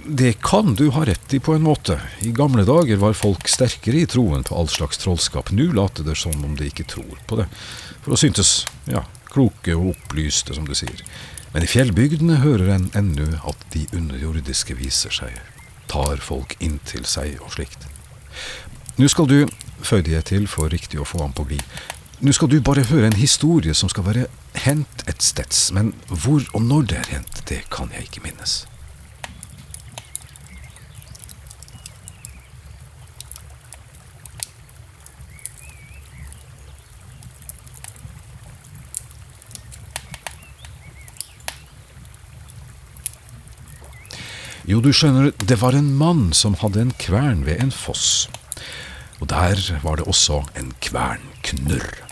Det 0.09 0.33
kan 0.45 0.75
du 0.79 0.89
ha 0.95 1.05
rett 1.05 1.35
i 1.35 1.41
på 1.43 1.55
en 1.55 1.67
måte. 1.67 1.99
I 2.25 2.33
gamle 2.33 2.65
dager 2.65 3.01
var 3.03 3.19
folk 3.19 3.49
sterkere 3.51 4.05
i 4.05 4.09
troen 4.09 4.47
på 4.47 4.57
all 4.57 4.71
slags 4.73 5.01
trollskap. 5.03 5.51
Nå 5.53 5.71
later 5.77 6.07
det 6.07 6.17
som 6.17 6.37
om 6.45 6.55
de 6.57 6.71
ikke 6.71 6.87
tror 6.89 7.19
på 7.29 7.41
det, 7.41 7.49
for 8.05 8.15
å 8.15 8.21
syntes, 8.21 8.63
ja, 8.89 9.05
kloke 9.29 9.75
og 9.77 9.93
opplyste, 9.97 10.57
som 10.57 10.65
du 10.69 10.75
sier. 10.79 11.03
Men 11.53 11.65
i 11.65 11.71
fjellbygdene 11.71 12.41
hører 12.45 12.73
en 12.75 12.89
ennå 12.97 13.29
at 13.49 13.69
de 13.75 13.87
underjordiske 13.97 14.77
viser 14.79 15.13
seg, 15.15 15.37
tar 15.89 16.21
folk 16.25 16.55
inntil 16.61 17.07
seg 17.09 17.41
og 17.43 17.55
slikt. 17.57 17.89
Nå 18.99 19.09
skal 19.13 19.29
du, 19.31 19.39
føyde 19.85 20.13
jeg 20.13 20.27
til 20.29 20.49
for 20.51 20.73
riktig 20.73 21.01
å 21.01 21.07
få 21.09 21.23
ham 21.23 21.37
på 21.37 21.47
glid, 21.49 21.65
nå 22.21 22.33
skal 22.35 22.51
du 22.51 22.59
bare 22.65 22.83
høre 22.89 23.07
en 23.07 23.19
historie 23.19 23.75
som 23.79 23.91
skal 23.93 24.07
være 24.09 24.27
hendt 24.59 25.05
et 25.11 25.23
steds, 25.23 25.69
men 25.75 25.93
hvor 26.11 26.43
og 26.55 26.65
når 26.67 26.89
det 26.91 26.99
er 26.99 27.13
hendt, 27.13 27.45
det 27.49 27.63
kan 27.71 27.93
jeg 27.95 28.09
ikke 28.09 28.25
minnes. 28.27 28.65
Jo, 44.69 44.83
du 44.85 44.91
skjønner, 44.93 45.31
det 45.49 45.57
var 45.63 45.79
en 45.79 45.95
mann 45.97 46.27
som 46.37 46.59
hadde 46.61 46.83
en 46.83 46.93
kvern 47.01 47.47
ved 47.47 47.63
en 47.63 47.73
foss, 47.73 48.29
og 49.17 49.31
der 49.31 49.63
var 49.87 49.97
det 49.97 50.11
også 50.11 50.43
en 50.61 50.75
kvernknurr. 50.83 52.08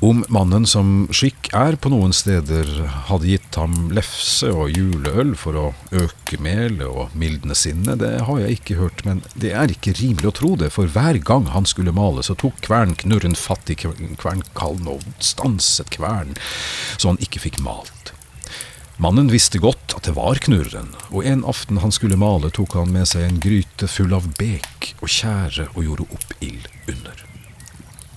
Om 0.00 0.22
mannen 0.32 0.64
som 0.64 1.10
skikk 1.12 1.50
er 1.52 1.76
på 1.76 1.90
noen 1.92 2.14
steder, 2.16 2.70
hadde 3.10 3.28
gitt 3.28 3.56
ham 3.60 3.90
lefse 3.92 4.48
og 4.48 4.72
juleøl 4.72 5.34
for 5.36 5.58
å 5.60 5.64
øke 5.92 6.38
melet 6.40 6.86
og 6.88 7.12
mildne 7.20 7.52
sinnet, 7.52 8.00
det 8.00 8.14
har 8.24 8.40
jeg 8.40 8.56
ikke 8.56 8.78
hørt, 8.78 9.04
men 9.04 9.20
det 9.36 9.52
er 9.52 9.74
ikke 9.74 9.92
rimelig 9.98 10.30
å 10.30 10.34
tro 10.40 10.54
det, 10.56 10.72
for 10.72 10.88
hver 10.88 11.20
gang 11.20 11.50
han 11.52 11.68
skulle 11.68 11.92
male, 11.92 12.24
så 12.24 12.32
tok 12.32 12.62
kvernknurren 12.64 13.36
fatt 13.36 13.68
i 13.68 13.76
kvernkallen 13.76 14.88
og 14.88 15.04
stanset 15.20 15.92
kvernen, 15.92 16.38
så 16.96 17.12
han 17.12 17.20
ikke 17.20 17.44
fikk 17.44 17.60
malt. 17.60 18.14
Mannen 19.00 19.28
visste 19.32 19.60
godt 19.60 19.98
at 19.98 20.08
det 20.08 20.16
var 20.16 20.40
knurren, 20.40 20.94
og 21.12 21.28
en 21.28 21.44
aften 21.44 21.84
han 21.84 21.92
skulle 21.92 22.16
male, 22.20 22.48
tok 22.48 22.80
han 22.80 22.96
med 22.96 23.12
seg 23.12 23.28
en 23.28 23.40
gryte 23.44 23.88
full 23.88 24.16
av 24.16 24.32
bek 24.40 24.94
og 25.02 25.08
tjære 25.12 25.74
og 25.74 25.84
gjorde 25.84 26.08
opp 26.16 26.40
ild 26.40 26.72
under. 26.88 27.26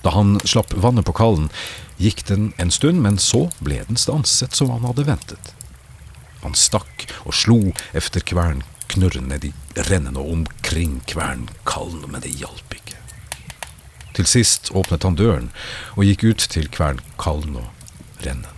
Da 0.04 0.12
han 0.12 0.36
slapp 0.44 0.74
vannet 0.76 1.08
på 1.08 1.16
kallen, 1.16 1.48
gikk 1.96 2.26
den 2.28 2.52
en 2.60 2.70
stund, 2.74 3.00
men 3.02 3.18
så 3.18 3.48
ble 3.64 3.80
den 3.88 3.98
stanset 4.00 4.54
som 4.54 4.70
han 4.74 4.84
hadde 4.84 5.08
ventet. 5.08 5.54
Han 6.44 6.56
stakk 6.58 7.08
og 7.24 7.32
slo 7.32 7.58
efter 7.96 8.20
kvernknurren 8.20 8.70
knurrende 8.94 9.38
de 9.38 9.52
og 10.14 10.32
omkring 10.32 11.00
kvernkallen, 11.06 12.10
men 12.10 12.22
det 12.22 12.36
hjalp 12.38 12.74
ikke. 12.76 12.98
Til 14.14 14.26
sist 14.26 14.70
åpnet 14.70 15.02
han 15.02 15.18
døren 15.18 15.48
og 15.96 16.04
gikk 16.06 16.24
ut 16.24 16.44
til 16.52 16.68
kvernkallen 16.70 17.56
og 17.58 18.22
rennen. 18.26 18.50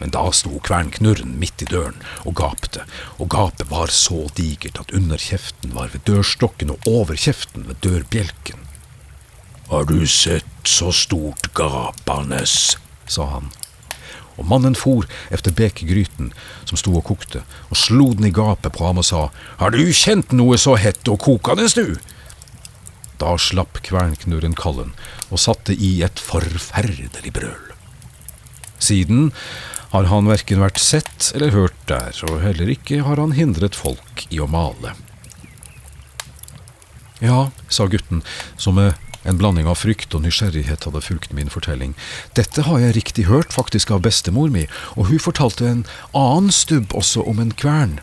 Men 0.00 0.10
da 0.12 0.26
sto 0.36 0.58
kvernknurren 0.60 1.38
midt 1.40 1.62
i 1.64 1.68
døren 1.70 1.96
og 2.26 2.34
gapte, 2.36 2.82
og 3.16 3.30
gapet 3.32 3.70
var 3.70 3.92
så 3.94 4.26
digert 4.36 4.80
at 4.82 4.92
under 4.92 5.16
kjeften 5.16 5.72
var 5.72 5.94
ved 5.94 6.04
dørstokken 6.04 6.74
og 6.74 6.88
over 6.90 7.16
kjeften 7.16 7.64
ved 7.70 7.80
dørbjelken. 7.86 8.60
Har 9.68 9.84
du 9.84 10.06
sett 10.06 10.46
så 10.64 10.92
stort 10.92 11.54
gapanes? 11.54 12.76
sa 13.06 13.26
han. 13.26 13.50
Og 14.36 14.46
mannen 14.50 14.74
for 14.74 15.06
efter 15.30 15.54
bekegryten 15.54 16.32
som 16.64 16.78
sto 16.80 16.96
og 16.98 17.04
kokte, 17.08 17.44
og 17.70 17.78
slo 17.78 18.10
den 18.16 18.28
i 18.28 18.34
gapet 18.34 18.74
på 18.74 18.86
ham 18.86 19.00
og 19.00 19.06
sa, 19.06 19.28
Har 19.60 19.70
du 19.70 19.92
kjent 19.92 20.32
noe 20.32 20.58
så 20.58 20.74
hett 20.80 21.08
og 21.08 21.20
kokende, 21.22 21.68
du? 21.74 21.96
Da 23.18 23.36
slapp 23.38 23.78
kvernknurren 23.86 24.56
kallen 24.58 24.92
og 25.30 25.40
satte 25.40 25.72
i 25.72 26.02
et 26.02 26.18
forferdelig 26.18 27.32
brøl. 27.32 27.70
Siden 28.82 29.30
har 29.94 30.10
han 30.10 30.26
verken 30.26 30.60
vært 30.60 30.82
sett 30.82 31.30
eller 31.36 31.54
hørt 31.54 31.78
der, 31.86 32.10
og 32.26 32.42
heller 32.42 32.72
ikke 32.74 33.04
har 33.06 33.22
han 33.22 33.36
hindret 33.38 33.78
folk 33.78 34.26
i 34.34 34.42
å 34.42 34.50
male. 34.50 34.96
Ja, 37.22 37.52
sa 37.70 37.86
gutten, 37.88 38.24
som 38.58 38.74
med 38.76 38.98
en 39.24 39.38
blanding 39.40 39.68
av 39.70 39.80
frykt 39.80 40.14
og 40.14 40.24
nysgjerrighet 40.24 40.84
hadde 40.84 41.02
fulgt 41.04 41.32
min 41.36 41.52
fortelling. 41.52 41.94
Dette 42.36 42.66
har 42.68 42.82
jeg 42.82 42.96
riktig 42.96 43.26
hørt, 43.30 43.54
faktisk 43.56 43.90
av 43.94 44.04
bestemor 44.04 44.52
mi, 44.52 44.66
og 44.94 45.08
hun 45.10 45.22
fortalte 45.22 45.68
en 45.68 45.84
annen 46.12 46.52
stubb 46.52 46.92
også 46.96 47.24
om 47.24 47.40
en 47.40 47.54
kvern. 47.56 47.98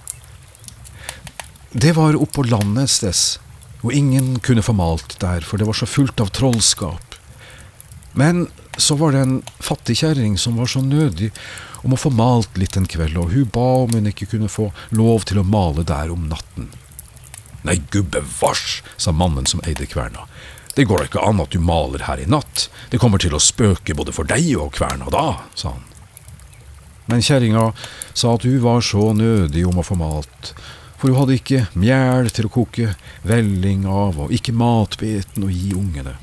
Det 1.71 1.93
var 1.95 2.17
oppå 2.19 2.43
landet 2.49 2.89
et 2.89 2.95
sted, 2.97 3.21
og 3.81 3.93
ingen 3.95 4.39
kunne 4.43 4.65
få 4.65 4.75
malt 4.75 5.15
der, 5.21 5.45
for 5.45 5.61
det 5.61 5.69
var 5.69 5.77
så 5.77 5.87
fullt 5.89 6.19
av 6.21 6.33
trollskap. 6.35 7.15
Men 8.17 8.49
så 8.77 8.97
var 8.99 9.13
det 9.13 9.21
en 9.23 9.37
fattig 9.63 10.01
kjerring 10.01 10.37
som 10.41 10.57
var 10.59 10.67
så 10.67 10.81
nødig 10.83 11.31
om 11.85 11.95
å 11.95 11.99
få 11.99 12.11
malt 12.13 12.57
litt 12.59 12.77
en 12.77 12.89
kveld, 12.89 13.17
og 13.17 13.33
hun 13.33 13.49
ba 13.53 13.67
om 13.85 13.95
hun 13.95 14.09
ikke 14.11 14.29
kunne 14.33 14.51
få 14.51 14.69
lov 14.93 15.25
til 15.29 15.41
å 15.41 15.47
male 15.47 15.85
der 15.87 16.11
om 16.13 16.27
natten. 16.29 16.69
Nei, 17.67 17.77
gubbe 17.93 18.23
vars, 18.39 18.81
sa 18.97 19.13
mannen 19.13 19.45
som 19.49 19.61
eide 19.67 19.85
kverna. 19.89 20.25
Det 20.75 20.85
går 20.87 21.01
da 21.01 21.07
ikke 21.09 21.23
an 21.27 21.41
at 21.43 21.51
du 21.51 21.59
maler 21.59 22.05
her 22.07 22.21
i 22.21 22.27
natt, 22.29 22.69
det 22.91 22.99
kommer 23.01 23.19
til 23.19 23.35
å 23.35 23.43
spøke 23.43 23.95
både 23.97 24.13
for 24.15 24.27
deg 24.27 24.53
og 24.55 24.71
kverna 24.77 25.11
da, 25.11 25.25
sa 25.55 25.73
han. 25.75 25.87
Men 27.11 27.23
kjerringa 27.25 27.71
sa 28.13 28.35
at 28.37 28.45
hun 28.47 28.61
var 28.63 28.83
så 28.85 29.11
nødig 29.17 29.65
om 29.67 29.81
å 29.81 29.83
få 29.83 29.97
malt, 29.99 30.53
for 30.95 31.09
hun 31.09 31.17
hadde 31.17 31.35
ikke 31.39 31.65
mjæl 31.75 32.29
til 32.31 32.47
å 32.47 32.53
koke 32.53 32.93
velling 33.27 33.83
av, 33.89 34.21
og 34.21 34.31
ikke 34.31 34.55
matbeten 34.55 35.43
å 35.43 35.51
gi 35.51 35.73
ungene. 35.75 36.15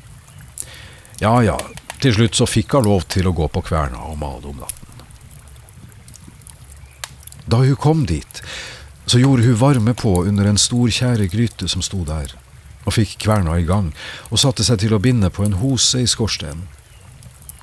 Ja 1.21 1.35
ja, 1.45 1.59
til 2.01 2.15
slutt 2.15 2.39
så 2.39 2.47
fikk 2.47 2.79
hun 2.79 2.87
lov 2.87 3.09
til 3.11 3.29
å 3.29 3.35
gå 3.37 3.51
på 3.53 3.65
kverna 3.69 4.07
og 4.09 4.21
male 4.23 4.49
om 4.49 4.61
natten. 4.63 4.77
Da 7.49 7.61
hun 7.65 7.77
kom 7.81 8.05
dit, 8.07 8.43
så 9.09 9.21
gjorde 9.21 9.49
hun 9.49 9.61
varme 9.61 9.95
på 9.99 10.23
under 10.25 10.47
en 10.47 10.61
stor 10.61 10.89
tjæregryte 10.93 11.69
som 11.69 11.83
sto 11.83 12.05
der, 12.09 12.37
og 12.89 12.97
fikk 12.97 13.19
kverna 13.27 13.59
i 13.61 13.67
gang, 13.69 13.93
og 14.33 14.41
satte 14.41 14.65
seg 14.67 14.81
til 14.83 14.97
å 14.97 15.03
binde 15.03 15.31
på 15.31 15.45
en 15.45 15.59
hose 15.61 16.03
i 16.03 16.09
skorstenen. 16.09 16.67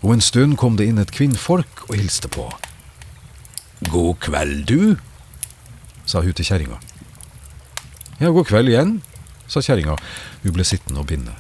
Og 0.06 0.14
en 0.16 0.24
stund 0.24 0.60
kom 0.62 0.78
det 0.78 0.86
inn 0.92 1.02
et 1.02 1.14
kvinnfolk 1.14 1.88
og 1.88 1.96
hilste 1.98 2.30
på. 2.30 2.46
God 3.90 4.20
kveld, 4.22 4.70
du, 4.70 4.96
sa 6.06 6.22
hun 6.22 6.36
til 6.38 6.46
kjerringa. 6.46 6.78
Ja, 8.22 8.30
god 8.30 8.46
kveld 8.48 8.70
igjen, 8.70 9.00
sa 9.50 9.64
kjerringa, 9.66 9.98
hun 10.44 10.56
ble 10.56 10.66
sittende 10.68 11.02
og 11.02 11.10
binde. 11.10 11.34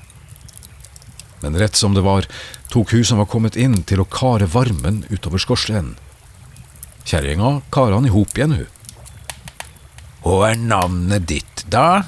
Men 1.43 1.58
rett 1.62 1.78
som 1.78 1.93
det 1.93 2.02
var, 2.06 2.26
tok 2.74 2.95
hun 2.95 3.06
som 3.06 3.21
var 3.21 3.30
kommet 3.30 3.58
inn, 3.60 3.84
til 3.86 4.02
å 4.02 4.10
kare 4.10 4.50
varmen 4.50 5.04
utover 5.12 5.41
skorstenen. 5.41 5.93
Kjerringa 7.06 7.60
kara 7.74 8.00
han 8.00 8.10
i 8.10 8.13
hop 8.13 8.34
igjen, 8.34 8.58
hun. 8.58 8.71
Hva 10.26 10.50
er 10.50 10.58
navnet 10.58 11.28
ditt, 11.30 11.67
da? 11.69 12.02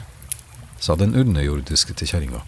Sa 0.79 0.95
den 0.95 1.15
underjordiske 1.17 1.95
til 1.97 2.11
kjerringa. 2.11 2.43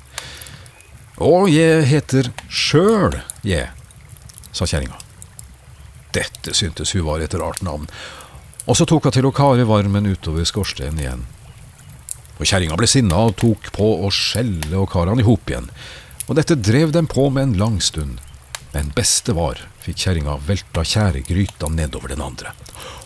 Å, 1.20 1.34
jeg 1.52 1.86
heter 1.90 2.32
sjøl, 2.48 3.20
jeg, 3.44 3.68
sa 4.56 4.68
kjerringa. 4.70 5.00
Dette 6.16 6.56
syntes 6.58 6.94
hun 6.96 7.06
var 7.06 7.22
et 7.22 7.36
rart 7.38 7.62
navn, 7.66 7.90
og 8.66 8.78
så 8.78 8.86
tok 8.88 9.10
hun 9.10 9.16
til 9.16 9.28
å 9.30 9.36
kare 9.36 9.68
varmen 9.70 10.08
utover 10.10 10.46
skorstenen 10.48 11.02
igjen. 11.02 11.28
Og 12.40 12.48
Kjerringa 12.48 12.78
ble 12.80 12.88
sinna 12.88 13.20
og 13.28 13.36
tok 13.42 13.72
på 13.76 13.88
å 14.06 14.10
skjelle 14.14 14.78
og 14.80 14.92
kare 14.94 15.12
han 15.12 15.20
i 15.20 15.28
hop 15.28 15.50
igjen, 15.52 15.68
og 16.30 16.38
dette 16.38 16.56
drev 16.56 16.94
dem 16.94 17.10
på 17.10 17.28
med 17.34 17.50
en 17.50 17.58
lang 17.60 17.80
stund. 17.84 18.22
Men 18.72 18.92
beste 18.94 19.34
var, 19.34 19.58
fikk 19.82 20.04
kjerringa 20.06 20.36
velta 20.46 20.84
tjæregryta 20.86 21.72
nedover 21.74 22.14
den 22.14 22.22
andre. 22.22 22.54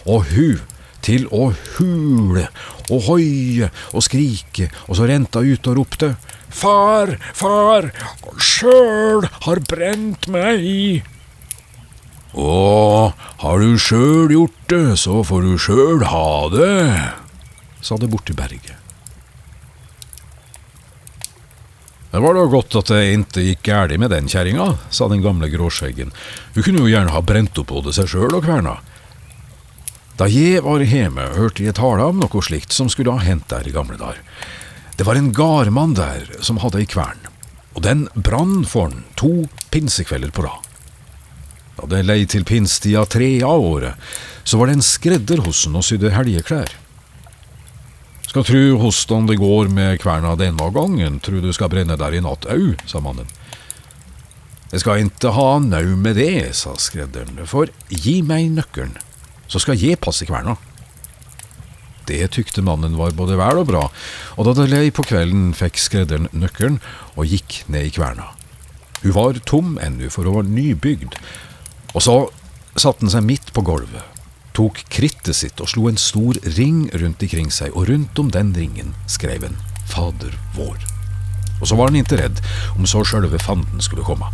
Og 0.04 0.28
hun 0.34 0.60
til 1.04 1.28
å 1.32 1.52
hule 1.76 2.48
og 2.90 3.08
hoie 3.10 3.70
og 3.94 4.06
skrike, 4.06 4.70
og 4.88 4.98
så 5.00 5.08
renta 5.10 5.44
ut 5.44 5.72
og 5.72 5.82
ropte 5.82 6.14
Far, 6.54 7.16
far, 7.34 7.88
sjøl 8.38 9.26
har 9.48 9.62
brent 9.66 10.28
meg. 10.30 11.02
Å, 12.38 13.10
har 13.42 13.66
du 13.66 13.74
sjøl 13.82 14.30
gjort 14.36 14.62
det, 14.70 14.86
så 15.02 15.24
får 15.26 15.48
du 15.48 15.58
sjøl 15.58 16.06
ha 16.12 16.30
det, 16.54 16.78
sa 17.82 17.98
det 17.98 18.12
borti 18.14 18.38
berget. 18.38 18.78
Det 22.14 22.22
var 22.22 22.38
da 22.38 22.46
godt 22.46 22.76
at 22.78 22.92
det 22.94 23.02
ikke 23.10 23.44
gikk 23.48 23.62
galt 23.66 23.98
med 23.98 24.12
den 24.14 24.30
kjerringa, 24.30 24.76
sa 24.94 25.08
den 25.10 25.26
gamle 25.26 25.50
gråskjeggen. 25.50 26.14
Hun 26.54 26.66
kunne 26.66 26.84
jo 26.86 26.92
gjerne 26.92 27.14
ha 27.16 27.22
brent 27.26 27.58
opp 27.58 27.72
både 27.74 27.94
seg 27.98 28.12
sjøl 28.12 28.38
og 28.38 28.46
kverna. 28.46 28.76
Da 30.18 30.28
jeg 30.30 30.62
var 30.62 30.84
hjemme, 30.86 31.24
hørte 31.34 31.64
jeg 31.66 31.74
tale 31.80 32.06
om 32.06 32.20
noe 32.22 32.42
slikt 32.46 32.74
som 32.76 32.90
skulle 32.92 33.16
ha 33.16 33.24
hendt 33.26 33.48
der 33.50 33.66
i 33.66 33.74
gamle 33.74 33.98
dager. 33.98 34.20
Det 34.94 35.08
var 35.08 35.18
en 35.18 35.32
gardmann 35.34 35.96
der 35.98 36.28
som 36.46 36.60
hadde 36.62 36.84
ei 36.84 36.86
kvern, 36.86 37.18
og 37.74 37.82
den 37.82 38.06
brann 38.14 38.62
for 38.70 38.92
han 38.92 39.08
to 39.18 39.48
pinsekvelder 39.74 40.30
på 40.30 40.46
rad. 40.46 40.70
Da 41.80 41.90
det 41.90 42.04
lei 42.06 42.20
til 42.30 42.46
pinstida 42.46 43.08
tre 43.10 43.40
av 43.42 43.58
året, 43.58 43.98
så 44.46 44.60
var 44.60 44.70
det 44.70 44.78
en 44.78 44.86
skredder 44.86 45.42
hos 45.48 45.64
han 45.66 45.80
og 45.80 45.86
sydde 45.88 46.14
helgeklær. 46.14 46.70
Skal 48.30 48.46
tru 48.46 48.78
hvordan 48.78 49.26
det 49.30 49.40
går 49.42 49.72
med 49.74 49.98
kverna 50.02 50.36
denne 50.38 50.70
gangen, 50.74 51.18
tru 51.26 51.40
du 51.42 51.50
skal 51.54 51.74
brenne 51.74 51.98
der 51.98 52.14
i 52.14 52.22
natt 52.22 52.46
au, 52.54 52.76
sa 52.86 53.02
mannen. 53.02 53.30
Jeg 54.70 54.82
skal 54.82 55.02
ikke 55.06 55.34
ha 55.34 55.50
nau 55.62 55.98
med 55.98 56.18
det, 56.22 56.54
sa 56.58 56.78
skredderen, 56.82 57.42
for 57.50 57.70
gi 57.90 58.22
meg 58.26 58.48
nøkkelen, 58.54 58.96
så 59.54 59.62
skal 59.62 59.78
jeg 59.78 60.02
passe 60.02 60.26
kverna. 60.26 60.56
Det 62.10 62.26
tykte 62.36 62.64
mannen 62.66 62.98
var 63.00 63.14
både 63.16 63.38
vel 63.40 63.62
og 63.62 63.70
bra, 63.70 63.84
og 64.36 64.48
da 64.48 64.56
det 64.58 64.72
lei 64.72 64.88
på 64.92 65.06
kvelden, 65.08 65.52
fikk 65.56 65.78
skredderen 65.80 66.28
nøkkelen 66.36 66.82
og 67.14 67.30
gikk 67.30 67.62
ned 67.72 67.88
i 67.88 67.94
kverna. 67.96 68.34
Hun 69.04 69.16
var 69.16 69.40
tom 69.48 69.78
ennå, 69.84 70.10
for 70.12 70.28
hun 70.28 70.42
var 70.42 70.50
nybygd, 70.50 71.16
og 71.94 72.04
så 72.04 72.18
satte 72.76 73.06
han 73.06 73.14
seg 73.14 73.28
midt 73.28 73.54
på 73.56 73.64
gulvet, 73.64 74.04
tok 74.58 74.84
krittet 74.92 75.38
sitt 75.38 75.62
og 75.64 75.70
slo 75.72 75.88
en 75.90 76.02
stor 76.02 76.38
ring 76.58 76.88
rundt 76.98 77.24
ikring 77.24 77.52
seg, 77.54 77.72
og 77.78 77.88
rundt 77.92 78.20
om 78.20 78.34
den 78.34 78.52
ringen 78.58 78.98
skrev 79.08 79.46
han 79.48 79.60
Fader 79.94 80.34
vår. 80.58 80.80
Og 81.62 81.70
så 81.70 81.78
var 81.80 81.92
han 81.92 82.00
ikke 82.02 82.20
redd 82.20 82.42
om 82.76 82.88
så 82.90 83.04
sjølve 83.08 83.40
fanden 83.40 83.84
skulle 83.84 84.06
komme. 84.08 84.28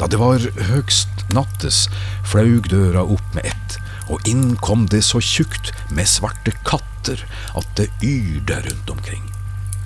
Da 0.00 0.08
det 0.10 0.20
var 0.20 0.42
høgst 0.70 1.26
nattes, 1.32 1.86
flaug 2.26 2.68
døra 2.72 3.04
opp 3.04 3.36
med 3.36 3.46
ett, 3.52 3.78
og 4.10 4.24
inn 4.28 4.56
kom 4.60 4.88
det 4.92 5.04
så 5.06 5.20
tjukt 5.22 5.72
med 5.92 6.10
svarte 6.10 6.54
katter 6.66 7.22
at 7.58 7.68
det 7.78 7.90
yrde 8.04 8.62
rundt 8.66 8.90
omkring. 8.96 9.28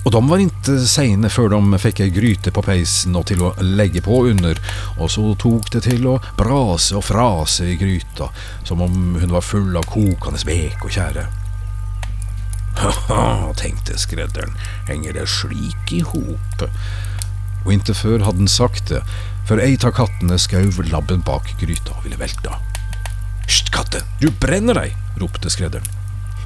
Og 0.07 0.13
de 0.13 0.21
var 0.23 0.39
ikke 0.39 0.77
seine 0.87 1.27
før 1.27 1.49
de 1.51 1.79
fikk 1.83 1.99
ei 2.05 2.11
gryte 2.15 2.53
på 2.55 2.61
peisen 2.63 3.17
og 3.19 3.25
til 3.27 3.41
å 3.43 3.49
legge 3.59 3.99
på 4.05 4.21
under, 4.29 4.59
og 4.95 5.11
så 5.11 5.33
tok 5.35 5.67
det 5.73 5.83
til 5.89 6.07
å 6.07 6.13
brase 6.37 6.95
og 6.95 7.03
frase 7.03 7.67
i 7.73 7.75
gryta, 7.79 8.29
som 8.63 8.85
om 8.85 9.17
hun 9.19 9.33
var 9.33 9.43
full 9.43 9.75
av 9.75 9.89
kokende 9.91 10.39
vek 10.47 10.87
og 10.87 10.95
tjære. 10.95 11.27
Ha-ha, 12.77 13.51
tenkte 13.61 13.97
skredderen, 13.99 14.55
henger 14.87 15.17
det 15.17 15.27
slik 15.33 15.91
i 15.91 15.99
hop? 16.07 16.63
Og 17.65 17.73
ikke 17.75 17.97
før 17.97 18.23
hadde 18.29 18.45
han 18.45 18.51
sagt 18.51 18.93
det, 18.93 19.01
før 19.47 19.61
ei 19.63 19.77
av 19.79 19.93
kattene 19.95 20.35
skauv 20.41 20.81
labben 20.91 21.21
bak 21.23 21.53
gryta 21.61 21.95
og 21.95 22.03
ville 22.03 22.19
velte. 22.19 22.51
Hysj, 23.47 23.69
katte, 23.71 24.01
du 24.19 24.27
brenner 24.43 24.75
deg, 24.75 24.95
ropte 25.21 25.51
skredderen. 25.51 25.87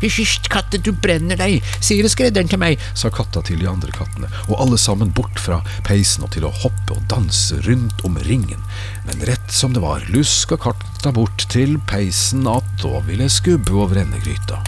Hysj, 0.02 0.48
katte, 0.50 0.78
du 0.82 0.92
brenner 0.98 1.38
deg, 1.38 1.66
sier 1.82 2.06
skredderen 2.10 2.50
til 2.50 2.62
meg, 2.62 2.82
sa 2.98 3.10
katta 3.14 3.42
til 3.46 3.62
de 3.62 3.70
andre 3.70 3.94
kattene, 3.94 4.30
og 4.48 4.62
alle 4.62 4.78
sammen 4.82 5.14
bort 5.18 5.42
fra 5.42 5.60
peisen 5.86 6.26
og 6.26 6.34
til 6.36 6.46
å 6.46 6.54
hoppe 6.64 6.98
og 6.98 7.06
danse 7.10 7.58
rundt 7.68 8.06
om 8.06 8.18
ringen. 8.26 8.62
Men 9.10 9.26
rett 9.30 9.54
som 9.54 9.74
det 9.78 9.82
var, 9.86 10.06
luska 10.14 10.58
katta 10.62 11.14
bort 11.14 11.46
til 11.54 11.80
peisen 11.90 12.48
att 12.48 12.86
og 12.86 13.06
ville 13.08 13.30
skubbe 13.30 13.74
over 13.74 14.02
endegryta. 14.02 14.62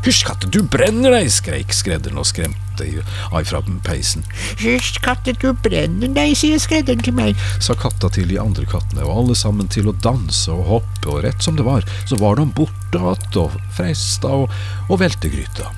Hysj, 0.00 0.22
katte, 0.24 0.48
du 0.48 0.62
brenner 0.64 1.12
deg, 1.12 1.26
skreik 1.28 1.74
skredderen 1.76 2.16
og 2.22 2.24
skremte 2.24 2.86
av 3.28 3.44
fra 3.44 3.58
peisen. 3.84 4.22
Hysj, 4.62 4.94
katte, 5.04 5.34
du 5.36 5.50
brenner 5.52 6.08
deg, 6.16 6.32
sier 6.40 6.56
skredderen 6.62 7.04
til 7.04 7.12
meg, 7.18 7.42
sa 7.60 7.76
katta 7.76 8.08
til 8.14 8.30
de 8.30 8.38
andre 8.40 8.64
kattene, 8.64 9.04
og 9.04 9.18
alle 9.18 9.36
sammen 9.36 9.68
til 9.68 9.90
å 9.90 9.94
danse 10.00 10.48
og 10.54 10.64
hoppe, 10.70 11.04
og 11.12 11.20
rett 11.26 11.44
som 11.44 11.58
det 11.58 11.68
var, 11.68 11.84
så 12.08 12.16
var 12.16 12.40
de 12.40 12.48
borte 12.48 12.96
att 12.96 13.36
og 13.36 13.60
fresta 13.76 14.32
og, 14.40 14.56
og 14.88 15.02
velte 15.04 15.28
gryta. 15.28 15.68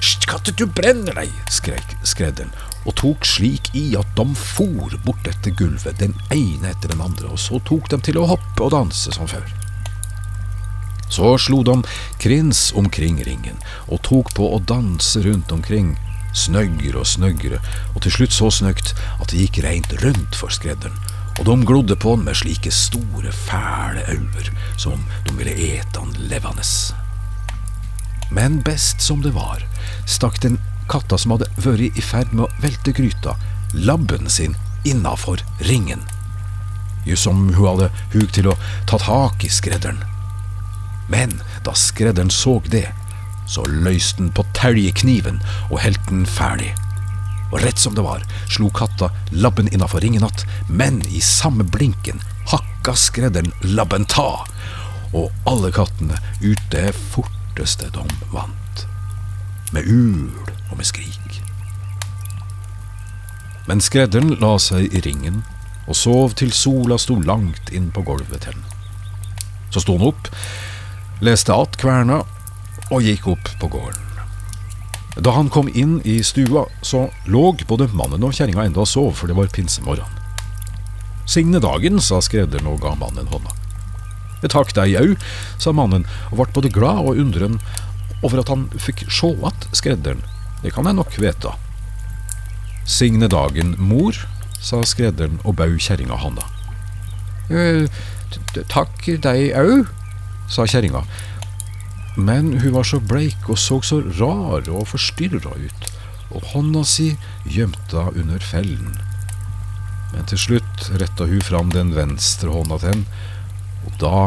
Hysj, 0.00 0.24
katte, 0.24 0.56
du 0.56 0.64
brenner 0.64 1.20
deg, 1.20 1.36
skreik 1.52 1.98
skredderen, 2.00 2.56
og 2.88 2.96
tok 2.96 3.28
slik 3.28 3.68
i 3.76 3.90
at 4.00 4.08
de 4.16 4.26
for 4.40 4.96
bort 5.04 5.28
etter 5.28 5.52
gulvet, 5.52 6.00
den 6.00 6.16
ene 6.32 6.72
etter 6.72 6.96
den 6.96 7.04
andre, 7.04 7.28
og 7.28 7.44
så 7.44 7.60
tok 7.68 7.92
de 7.92 8.00
til 8.08 8.24
å 8.24 8.28
hoppe 8.32 8.64
og 8.64 8.72
danse 8.72 9.12
som 9.12 9.28
før. 9.28 9.65
Så 11.08 11.36
slo 11.38 11.62
de 11.62 11.82
krins 12.22 12.72
omkring 12.76 13.20
ringen 13.24 13.60
og 13.86 14.02
tok 14.06 14.32
på 14.34 14.48
å 14.54 14.62
danse 14.62 15.22
rundt 15.22 15.52
omkring, 15.54 15.94
snøggere 16.36 17.00
og 17.00 17.08
snøggere, 17.08 17.60
og 17.94 18.02
til 18.04 18.16
slutt 18.18 18.34
så 18.36 18.50
snøgt 18.52 18.92
at 19.20 19.30
det 19.30 19.46
gikk 19.46 19.62
reint 19.64 19.94
rundt 20.02 20.36
for 20.36 20.52
skredderen, 20.52 20.96
og 21.38 21.48
de 21.48 21.56
glodde 21.68 21.96
på 22.00 22.16
han 22.16 22.24
med 22.26 22.38
slike 22.38 22.72
store, 22.74 23.32
fæle 23.32 24.04
øyne, 24.12 24.52
som 24.76 24.96
om 24.96 25.04
de 25.28 25.36
ville 25.38 25.56
ete 25.56 26.00
han 26.00 26.14
levende. 26.30 26.64
Men 28.30 28.60
best 28.66 29.00
som 29.00 29.22
det 29.22 29.34
var, 29.36 29.62
stakk 30.06 30.40
den 30.42 30.58
katta 30.90 31.18
som 31.18 31.36
hadde 31.36 31.48
vært 31.62 31.96
i 31.98 32.04
ferd 32.04 32.34
med 32.34 32.46
å 32.46 32.62
velte 32.62 32.94
gryta, 32.96 33.36
labben 33.74 34.30
sin 34.30 34.56
innafor 34.86 35.42
ringen, 35.68 36.02
jo 37.06 37.16
som 37.18 37.46
hun 37.54 37.62
hadde 37.62 37.90
hug 38.14 38.28
til 38.34 38.50
å 38.50 38.58
ta 38.90 38.98
tak 39.02 39.46
i 39.46 39.50
skredderen. 39.52 40.02
Men 41.08 41.40
da 41.64 41.74
skredderen 41.74 42.30
så 42.30 42.58
det, 42.70 42.88
så 43.48 43.64
løste 43.70 44.22
han 44.22 44.32
på 44.34 44.44
teljekniven 44.58 45.38
og 45.70 45.80
helt 45.84 46.02
den 46.10 46.26
ferdig. 46.26 46.72
Og 47.52 47.60
rett 47.62 47.78
som 47.78 47.94
det 47.94 48.02
var, 48.02 48.24
slo 48.50 48.70
katta 48.74 49.10
labben 49.30 49.68
innafor 49.72 50.00
ringen 50.00 50.24
att, 50.24 50.44
men 50.68 51.02
i 51.06 51.20
samme 51.20 51.64
blinken 51.64 52.20
hakka 52.50 52.94
skredderen 52.94 53.52
labben 53.60 54.04
ta, 54.04 54.46
og 55.14 55.32
alle 55.46 55.70
kattene 55.72 56.18
ut 56.42 56.70
det 56.70 56.90
forteste 56.94 57.90
de 57.94 58.06
vant. 58.32 58.86
Med 59.72 59.86
ul 59.86 60.30
og 60.70 60.76
med 60.76 60.86
skrik. 60.86 61.42
Men 63.66 63.82
skredderen 63.82 64.36
la 64.42 64.56
seg 64.62 64.94
i 64.94 65.02
ringen 65.02 65.42
og 65.86 65.98
sov 65.98 66.34
til 66.38 66.52
sola 66.54 66.98
sto 66.98 67.18
langt 67.22 67.70
inn 67.74 67.90
på 67.94 68.02
gulvet 68.06 68.46
til 68.46 68.54
den. 68.54 68.64
Så 69.70 69.82
sto 69.82 69.96
han 69.98 70.06
opp, 70.06 70.30
leste 71.20 71.54
att 71.54 71.76
kverna 71.76 72.24
og 72.90 73.02
gikk 73.02 73.26
opp 73.28 73.48
på 73.60 73.70
gården. 73.72 74.02
Da 75.16 75.32
han 75.32 75.48
kom 75.48 75.68
inn 75.72 76.00
i 76.04 76.22
stua, 76.22 76.66
så 76.82 77.06
lå 77.24 77.56
både 77.68 77.88
mannen 77.96 78.24
og 78.26 78.34
kjerringa 78.36 78.66
enda 78.66 78.82
og 78.84 78.90
sov, 78.90 79.14
for 79.16 79.30
det 79.30 79.36
var 79.38 79.48
pinsemorgen. 79.48 80.10
Signe 81.26 81.60
dagen, 81.60 82.00
sa 82.00 82.20
skredderen 82.20 82.68
og 82.68 82.82
ga 82.84 82.92
mannen 83.00 83.30
hånda. 83.32 83.54
Takk 84.46 84.74
deg 84.76 84.94
au, 85.00 85.14
sa 85.58 85.72
mannen 85.74 86.04
og 86.30 86.38
ble 86.38 86.52
både 86.54 86.70
glad 86.70 87.00
og 87.02 87.18
undren 87.18 87.56
over 88.22 88.42
at 88.42 88.52
han 88.52 88.68
fikk 88.78 89.06
sjå 89.10 89.34
att 89.46 89.68
skredderen, 89.72 90.22
det 90.62 90.70
kan 90.70 90.84
jeg 90.84 90.94
nok 90.94 91.18
veta. 91.18 91.56
Signe 92.86 93.28
dagen, 93.28 93.74
mor, 93.78 94.14
sa 94.62 94.84
skredderen 94.84 95.40
og 95.44 95.56
bau 95.56 95.74
kjerringa 95.78 96.16
handa. 96.20 96.44
«Eh, 97.50 97.88
takk 98.68 99.06
deg 99.22 99.52
au, 99.58 99.86
sa 100.48 100.66
kjerringa, 100.66 101.02
men 102.16 102.54
hun 102.60 102.72
var 102.72 102.86
så 102.88 103.00
bleik 103.00 103.48
og 103.52 103.58
så 103.60 103.80
så 103.84 104.00
rar 104.18 104.70
og 104.72 104.88
forstyrra 104.88 105.52
ut, 105.52 105.90
og 106.32 106.46
hånda 106.52 106.82
si 106.88 107.10
gjemte 107.44 108.06
under 108.14 108.40
fellen. 108.40 108.96
Men 110.14 110.28
til 110.30 110.40
slutt 110.40 110.88
retta 110.96 111.26
hun 111.28 111.44
fram 111.44 111.72
den 111.74 111.92
venstre 111.96 112.52
hånda 112.54 112.80
til 112.80 112.94
henne, 112.94 113.24
og 113.86 113.98
da 114.00 114.20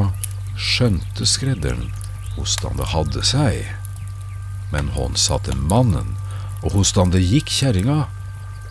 skjønte 0.60 1.26
skredderen 1.28 1.90
hvordan 2.36 2.78
det 2.80 2.92
hadde 2.94 3.26
seg. 3.26 3.64
Men 4.72 4.92
hånd 4.94 5.18
sa 5.18 5.40
til 5.44 5.58
mannen, 5.58 6.14
og 6.62 6.76
hvordan 6.76 7.16
det 7.16 7.26
gikk 7.26 7.50
kjerringa, 7.60 8.04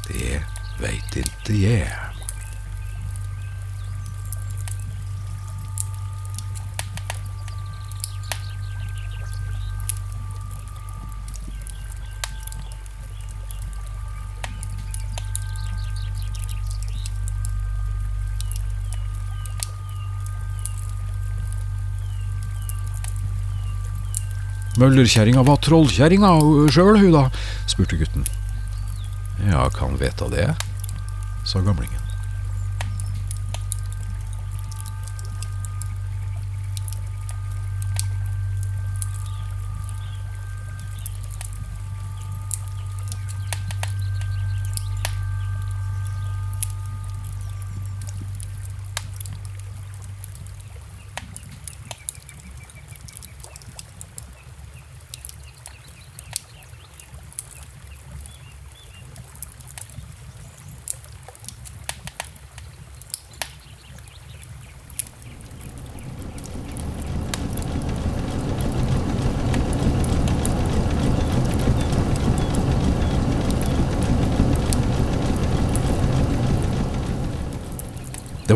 det 0.07 0.45
veit 0.79 1.19
ikke 1.19 1.59
jeg. 1.59 2.08
Møllerkjerringa 24.79 25.43
var 25.47 25.59
trollkjerringa 25.65 26.35
sjøl, 26.71 27.01
hun 27.03 27.15
da? 27.15 27.25
spurte 27.67 27.99
gutten. 27.99 28.27
Ja, 29.49 29.67
kan 29.75 29.99
veta 29.99 30.29
det, 30.31 30.51
sa 31.47 31.63
gamlingen. 31.63 32.08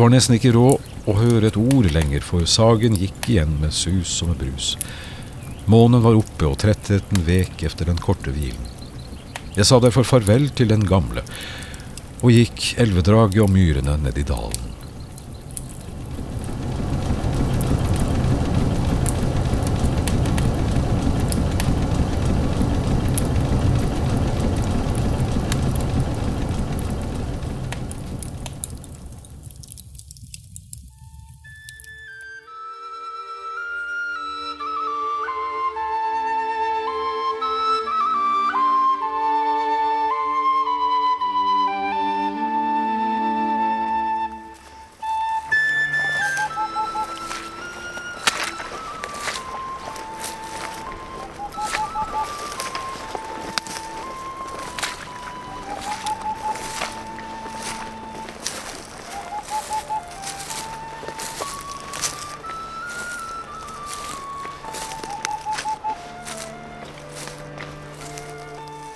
Var 0.03 0.11
nesten 0.11 0.35
ikke 0.35 0.51
råd 0.51 1.07
å 1.07 1.13
høre 1.15 1.47
et 1.47 1.57
ord 1.59 1.87
lenger, 1.95 2.23
for 2.25 2.43
sagen 2.49 2.97
gikk 2.99 3.29
igjen 3.31 3.53
med 3.61 3.71
sus 3.75 4.17
og 4.23 4.33
med 4.33 4.41
brus. 4.41 4.73
Månen 5.71 6.03
var 6.03 6.17
oppe, 6.19 6.49
og 6.49 6.57
trettheten 6.59 7.23
vek 7.23 7.63
efter 7.63 7.87
den 7.87 8.01
korte 8.03 8.33
hvilen. 8.35 8.67
Jeg 9.55 9.69
sa 9.69 9.79
derfor 9.79 10.03
farvel 10.07 10.49
til 10.57 10.73
den 10.73 10.83
gamle, 10.89 11.23
og 12.19 12.35
gikk 12.35 12.73
elvedraget 12.83 13.45
og 13.45 13.51
myrene 13.53 13.95
ned 14.03 14.19
i 14.19 14.27
dalen. 14.27 14.72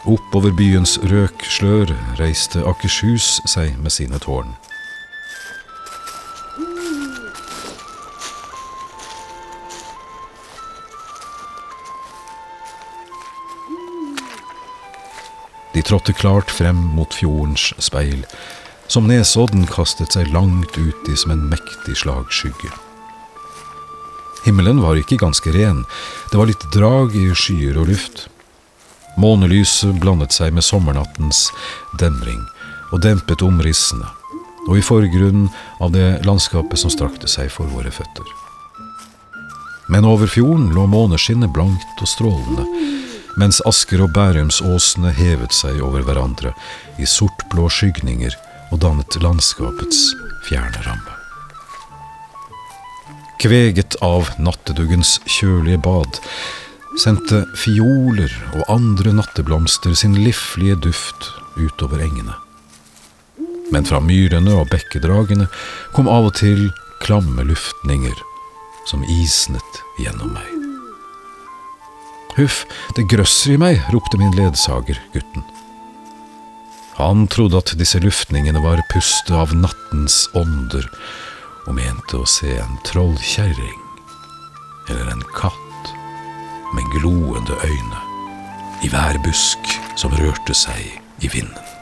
Oppover 0.08 0.54
byens 0.56 0.94
røkslør 1.04 1.90
reiste 2.16 2.62
Akershus 2.64 3.42
seg 3.44 3.74
med 3.84 3.92
sine 3.92 4.16
tårn. 4.24 4.54
De 15.76 15.84
trådte 15.84 16.16
klart 16.16 16.56
frem 16.56 16.80
mot 16.96 17.12
fjordens 17.14 17.74
speil, 17.84 18.24
som 18.88 19.12
Nesodden 19.12 19.68
kastet 19.68 20.16
seg 20.16 20.32
langt 20.32 20.80
ut 20.80 21.12
i 21.12 21.18
som 21.20 21.36
en 21.36 21.44
mektig 21.52 22.00
slagskygge. 22.00 22.72
Himmelen 24.48 24.80
var 24.80 24.96
ikke 24.96 25.20
ganske 25.20 25.52
ren, 25.52 25.84
det 26.32 26.40
var 26.40 26.48
litt 26.48 26.64
drag 26.72 27.12
i 27.20 27.28
skyer 27.36 27.76
og 27.84 27.92
luft. 27.92 28.30
Månelyset 29.18 29.98
blandet 30.02 30.36
seg 30.36 30.54
med 30.54 30.66
sommernattens 30.66 31.48
demring 32.00 32.44
og 32.94 33.02
dempet 33.02 33.42
omrissene, 33.42 34.06
og 34.68 34.78
i 34.78 34.84
forgrunnen 34.86 35.48
av 35.82 35.92
det 35.96 36.22
landskapet 36.28 36.80
som 36.80 36.94
strakte 36.94 37.30
seg 37.32 37.50
for 37.52 37.70
våre 37.74 37.92
føtter. 37.92 38.28
Men 39.90 40.06
over 40.06 40.30
fjorden 40.30 40.70
lå 40.76 40.86
måneskinnet 40.92 41.54
blankt 41.56 42.04
og 42.04 42.12
strålende, 42.12 42.68
mens 43.42 43.62
Asker 43.70 44.04
og 44.06 44.14
Bærumsåsene 44.14 45.14
hevet 45.16 45.54
seg 45.56 45.82
over 45.86 46.04
hverandre 46.06 46.54
i 47.02 47.08
sortblå 47.10 47.70
skygninger 47.72 48.36
og 48.72 48.82
dannet 48.84 49.18
landskapets 49.24 50.12
fjerne 50.48 50.82
ramme. 50.86 51.14
Kveget 53.42 54.00
av 54.02 54.32
natteduggens 54.42 55.20
kjølige 55.30 55.78
bad 55.86 56.22
sendte 56.98 57.44
fioler 57.58 58.32
og 58.58 58.66
andre 58.74 59.14
natteblomster 59.16 59.94
sin 59.98 60.16
liflige 60.18 60.78
duft 60.88 61.32
utover 61.58 62.02
engene. 62.06 62.36
Men 63.72 63.86
fra 63.86 64.00
myrene 64.02 64.56
og 64.62 64.70
bekkedragene 64.72 65.50
kom 65.96 66.10
av 66.10 66.30
og 66.30 66.38
til 66.40 66.70
klamme 67.04 67.46
luftninger 67.46 68.16
som 68.88 69.04
isnet 69.04 69.82
gjennom 70.00 70.32
meg. 70.34 70.54
Huff, 72.38 72.64
det 72.96 73.08
grøsser 73.10 73.56
i 73.56 73.62
meg, 73.62 73.82
ropte 73.94 74.20
min 74.22 74.36
ledsager, 74.38 75.00
gutten. 75.14 75.46
Han 76.98 77.26
trodde 77.34 77.60
at 77.60 77.74
disse 77.78 78.00
luftningene 78.02 78.62
var 78.64 78.82
pustet 78.94 79.34
av 79.36 79.54
nattens 79.58 80.24
ånder, 80.38 80.86
og 81.68 81.76
mente 81.78 82.22
å 82.22 82.30
se 82.30 82.56
en 82.62 82.78
trollkjerring 82.88 83.82
eller 84.88 85.10
en 85.12 85.26
katt 85.36 85.67
med 86.74 86.84
gloende 86.92 87.56
øyne 87.64 88.02
i 88.84 88.90
hver 88.90 89.18
busk 89.24 89.60
som 89.96 90.12
rørte 90.12 90.54
seg 90.54 91.02
i 91.22 91.30
vinden. 91.34 91.77